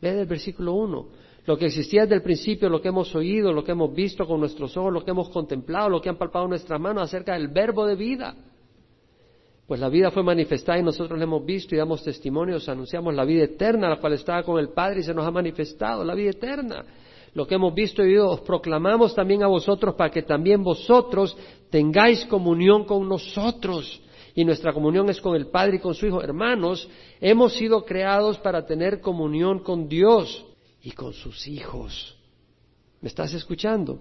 Ve 0.00 0.14
del 0.14 0.26
versículo 0.26 0.74
1. 0.74 1.06
Lo 1.44 1.56
que 1.56 1.66
existía 1.66 2.02
desde 2.02 2.16
el 2.16 2.22
principio, 2.22 2.68
lo 2.68 2.80
que 2.80 2.88
hemos 2.88 3.14
oído, 3.14 3.52
lo 3.52 3.64
que 3.64 3.72
hemos 3.72 3.92
visto 3.94 4.26
con 4.26 4.40
nuestros 4.40 4.76
ojos, 4.76 4.92
lo 4.92 5.04
que 5.04 5.10
hemos 5.10 5.28
contemplado, 5.30 5.88
lo 5.88 6.00
que 6.00 6.08
han 6.08 6.16
palpado 6.16 6.46
nuestras 6.46 6.80
manos 6.80 7.04
acerca 7.04 7.34
del 7.34 7.48
verbo 7.48 7.86
de 7.86 7.96
vida. 7.96 8.34
Pues 9.66 9.80
la 9.80 9.88
vida 9.88 10.10
fue 10.10 10.22
manifestada 10.22 10.78
y 10.78 10.82
nosotros 10.82 11.18
la 11.18 11.24
hemos 11.24 11.44
visto 11.44 11.74
y 11.74 11.78
damos 11.78 12.02
testimonios, 12.04 12.68
anunciamos 12.68 13.14
la 13.14 13.24
vida 13.24 13.44
eterna, 13.44 13.88
la 13.88 14.00
cual 14.00 14.12
estaba 14.12 14.42
con 14.42 14.58
el 14.58 14.68
Padre 14.68 15.00
y 15.00 15.02
se 15.02 15.14
nos 15.14 15.26
ha 15.26 15.30
manifestado, 15.30 16.04
la 16.04 16.14
vida 16.14 16.30
eterna. 16.30 16.84
Lo 17.34 17.46
que 17.46 17.54
hemos 17.54 17.74
visto 17.74 18.02
y 18.02 18.08
oído 18.08 18.30
os 18.30 18.40
proclamamos 18.40 19.14
también 19.14 19.42
a 19.42 19.46
vosotros 19.46 19.94
para 19.94 20.10
que 20.10 20.22
también 20.22 20.62
vosotros 20.62 21.36
tengáis 21.70 22.24
comunión 22.26 22.84
con 22.84 23.08
nosotros 23.08 24.02
y 24.34 24.44
nuestra 24.44 24.72
comunión 24.72 25.08
es 25.08 25.20
con 25.20 25.36
el 25.36 25.46
Padre 25.46 25.76
y 25.76 25.80
con 25.80 25.94
su 25.94 26.06
Hijo. 26.06 26.22
Hermanos, 26.22 26.88
hemos 27.20 27.54
sido 27.54 27.84
creados 27.84 28.38
para 28.38 28.66
tener 28.66 29.00
comunión 29.00 29.60
con 29.60 29.88
Dios 29.88 30.44
y 30.82 30.92
con 30.92 31.12
sus 31.12 31.46
hijos. 31.48 32.16
¿Me 33.00 33.08
estás 33.08 33.32
escuchando? 33.34 34.00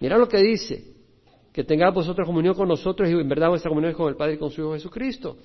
Mira 0.00 0.18
lo 0.18 0.28
que 0.28 0.38
dice, 0.38 0.94
que 1.52 1.64
tengáis 1.64 1.94
vosotros 1.94 2.26
comunión 2.26 2.54
con 2.54 2.68
nosotros 2.68 3.08
y 3.08 3.12
en 3.12 3.28
verdad 3.28 3.48
vuestra 3.48 3.70
comunión 3.70 3.92
es 3.92 3.96
con 3.96 4.08
el 4.08 4.16
Padre 4.16 4.34
y 4.34 4.38
con 4.38 4.50
su 4.50 4.60
Hijo 4.60 4.72
Jesucristo. 4.74 5.36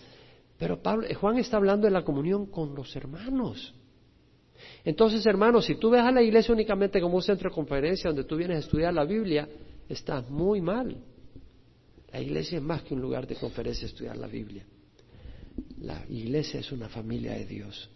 Pero 0.57 0.81
Pablo, 0.81 1.07
Juan 1.19 1.37
está 1.37 1.57
hablando 1.57 1.85
de 1.85 1.91
la 1.91 2.03
comunión 2.03 2.45
con 2.45 2.75
los 2.75 2.95
hermanos. 2.95 3.73
Entonces, 4.85 5.25
hermanos, 5.25 5.65
si 5.65 5.75
tú 5.75 5.89
ves 5.89 6.03
a 6.03 6.11
la 6.11 6.21
iglesia 6.21 6.53
únicamente 6.53 7.01
como 7.01 7.15
un 7.15 7.23
centro 7.23 7.49
de 7.49 7.55
conferencia 7.55 8.11
donde 8.11 8.23
tú 8.23 8.37
vienes 8.37 8.57
a 8.57 8.59
estudiar 8.59 8.93
la 8.93 9.03
Biblia, 9.03 9.49
estás 9.89 10.29
muy 10.29 10.61
mal. 10.61 10.95
La 12.13 12.21
iglesia 12.21 12.59
es 12.59 12.63
más 12.63 12.83
que 12.83 12.93
un 12.93 13.01
lugar 13.01 13.25
de 13.25 13.35
conferencia 13.35 13.87
estudiar 13.87 14.15
la 14.15 14.27
Biblia. 14.27 14.63
La 15.81 16.05
iglesia 16.07 16.59
es 16.59 16.71
una 16.71 16.87
familia 16.87 17.33
de 17.33 17.45
Dios. 17.45 17.89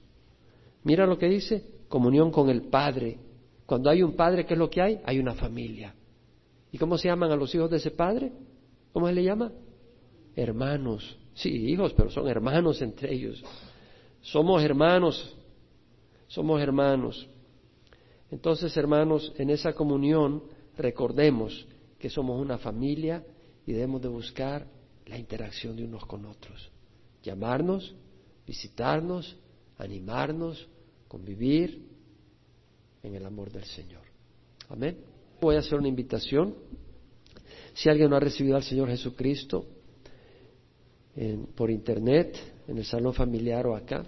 Mira 0.83 1.05
lo 1.05 1.17
que 1.19 1.29
dice, 1.29 1.63
comunión 1.87 2.31
con 2.31 2.49
el 2.49 2.63
Padre. 2.63 3.19
Cuando 3.67 3.91
hay 3.91 4.01
un 4.01 4.15
Padre, 4.15 4.47
¿qué 4.47 4.55
es 4.55 4.59
lo 4.59 4.69
que 4.69 4.81
hay? 4.81 4.99
Hay 5.05 5.19
una 5.19 5.35
familia. 5.35 5.93
¿Y 6.71 6.79
cómo 6.79 6.97
se 6.97 7.07
llaman 7.07 7.31
a 7.31 7.35
los 7.35 7.53
hijos 7.53 7.69
de 7.69 7.77
ese 7.77 7.91
Padre? 7.91 8.31
¿Cómo 8.91 9.07
se 9.07 9.13
le 9.13 9.23
llama? 9.23 9.51
Hermanos. 10.35 11.17
Sí, 11.35 11.49
hijos, 11.49 11.93
pero 11.93 12.09
son 12.09 12.27
hermanos 12.27 12.81
entre 12.81 13.13
ellos. 13.13 13.43
Somos 14.21 14.63
hermanos, 14.63 15.35
somos 16.29 16.61
hermanos. 16.61 17.27
Entonces, 18.31 18.77
hermanos, 18.77 19.33
en 19.37 19.49
esa 19.49 19.73
comunión 19.73 20.43
recordemos 20.77 21.67
que 21.97 22.09
somos 22.09 22.39
una 22.39 22.57
familia 22.57 23.25
y 23.65 23.73
debemos 23.73 24.01
de 24.01 24.07
buscar 24.07 24.65
la 25.07 25.17
interacción 25.17 25.75
de 25.75 25.83
unos 25.83 26.05
con 26.05 26.25
otros. 26.25 26.71
Llamarnos, 27.23 27.95
visitarnos, 28.47 29.35
animarnos, 29.77 30.67
convivir 31.07 31.85
en 33.03 33.15
el 33.15 33.25
amor 33.25 33.51
del 33.51 33.65
Señor. 33.65 34.03
Amén. 34.69 34.97
Voy 35.41 35.55
a 35.55 35.59
hacer 35.59 35.79
una 35.79 35.87
invitación. 35.87 36.55
Si 37.73 37.89
alguien 37.89 38.09
no 38.09 38.15
ha 38.15 38.19
recibido 38.19 38.55
al 38.55 38.63
Señor 38.63 38.89
Jesucristo 38.89 39.65
por 41.55 41.71
internet, 41.71 42.37
en 42.67 42.77
el 42.77 42.85
salón 42.85 43.13
familiar 43.13 43.65
o 43.65 43.75
acá, 43.75 44.05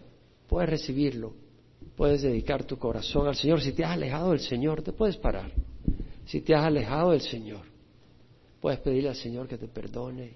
puedes 0.47 0.69
recibirlo. 0.69 1.33
Puedes 1.95 2.21
dedicar 2.21 2.63
tu 2.63 2.77
corazón 2.77 3.27
al 3.27 3.35
Señor. 3.35 3.61
Si 3.61 3.73
te 3.73 3.83
has 3.83 3.91
alejado 3.91 4.31
del 4.31 4.39
Señor, 4.39 4.81
te 4.81 4.93
puedes 4.93 5.17
parar. 5.17 5.51
Si 6.25 6.41
te 6.41 6.55
has 6.55 6.65
alejado 6.65 7.11
del 7.11 7.21
Señor, 7.21 7.71
Puedes 8.61 8.79
pedirle 8.79 9.09
al 9.09 9.15
Señor 9.15 9.47
que 9.47 9.57
te 9.57 9.67
perdone 9.67 10.35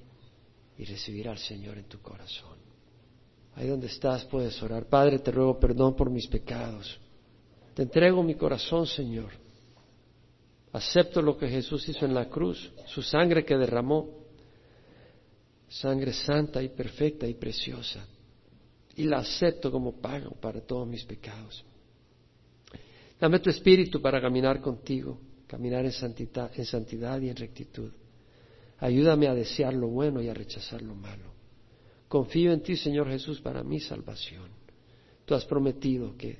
y 0.79 0.83
recibir 0.83 1.29
al 1.29 1.37
Señor 1.37 1.77
en 1.77 1.85
tu 1.85 1.99
corazón. 1.99 2.57
Ahí 3.53 3.67
donde 3.67 3.85
estás 3.85 4.25
puedes 4.25 4.61
orar. 4.63 4.87
Padre, 4.87 5.19
te 5.19 5.31
ruego 5.31 5.59
perdón 5.59 5.95
por 5.95 6.09
mis 6.09 6.27
pecados. 6.27 6.99
Te 7.75 7.83
entrego 7.83 8.23
mi 8.23 8.33
corazón, 8.33 8.87
Señor. 8.87 9.29
Acepto 10.73 11.21
lo 11.21 11.37
que 11.37 11.47
Jesús 11.47 11.87
hizo 11.87 12.05
en 12.05 12.15
la 12.15 12.27
cruz, 12.27 12.69
su 12.87 13.01
sangre 13.01 13.45
que 13.45 13.55
derramó, 13.55 14.09
sangre 15.69 16.11
santa 16.11 16.61
y 16.63 16.69
perfecta 16.69 17.27
y 17.27 17.35
preciosa. 17.35 18.05
Y 18.95 19.03
la 19.03 19.17
acepto 19.17 19.71
como 19.71 19.99
pago 19.99 20.31
para 20.39 20.61
todos 20.61 20.87
mis 20.87 21.03
pecados. 21.03 21.65
Dame 23.19 23.39
tu 23.39 23.49
espíritu 23.49 24.01
para 24.01 24.21
caminar 24.21 24.61
contigo, 24.61 25.19
caminar 25.47 25.85
en 25.85 25.91
santidad, 25.91 26.51
en 26.55 26.65
santidad 26.65 27.19
y 27.21 27.29
en 27.29 27.35
rectitud. 27.35 27.91
Ayúdame 28.79 29.27
a 29.27 29.33
desear 29.33 29.73
lo 29.73 29.87
bueno 29.87 30.21
y 30.21 30.27
a 30.27 30.33
rechazar 30.33 30.81
lo 30.81 30.95
malo. 30.95 31.33
Confío 32.07 32.51
en 32.51 32.61
ti, 32.61 32.75
Señor 32.75 33.09
Jesús, 33.09 33.41
para 33.41 33.63
mi 33.63 33.79
salvación. 33.79 34.49
Tú 35.25 35.33
has 35.33 35.45
prometido 35.45 36.15
que 36.17 36.37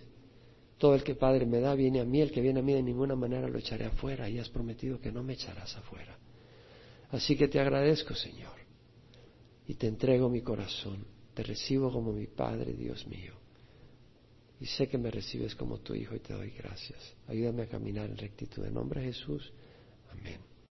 todo 0.77 0.95
el 0.95 1.03
que 1.03 1.15
Padre 1.15 1.45
me 1.45 1.59
da 1.59 1.73
viene 1.73 2.01
a 2.01 2.05
mí, 2.05 2.21
el 2.21 2.31
que 2.31 2.41
viene 2.41 2.59
a 2.59 2.63
mí 2.63 2.73
de 2.73 2.83
ninguna 2.83 3.15
manera 3.15 3.47
lo 3.47 3.57
echaré 3.57 3.85
afuera 3.85 4.29
y 4.29 4.37
has 4.37 4.49
prometido 4.49 4.99
que 4.99 5.11
no 5.11 5.23
me 5.23 5.33
echarás 5.33 5.75
afuera. 5.75 6.17
Así 7.11 7.35
que 7.37 7.47
te 7.47 7.59
agradezco, 7.59 8.13
Señor, 8.13 8.53
y 9.67 9.75
te 9.75 9.87
entrego 9.87 10.29
mi 10.29 10.41
corazón. 10.41 11.14
Te 11.36 11.43
recibo 11.43 11.91
como 11.91 12.13
mi 12.13 12.28
Padre, 12.28 12.74
Dios 12.74 13.06
mío. 13.06 13.34
Y 14.60 14.65
sé 14.65 14.88
que 14.88 14.98
me 14.98 15.12
recibes 15.12 15.54
como 15.54 15.80
tu 15.80 15.93
Hijo 15.93 16.15
y 16.15 16.19
te 16.19 16.34
doy 16.34 16.50
gracias. 16.52 17.13
Ayúdame 17.28 17.63
a 17.63 17.67
caminar 17.67 18.10
en 18.10 18.17
rectitud. 18.17 18.65
En 18.65 18.74
nombre 18.74 19.02
de 19.02 19.08
Jesús. 19.08 19.52
Amén. 20.12 20.54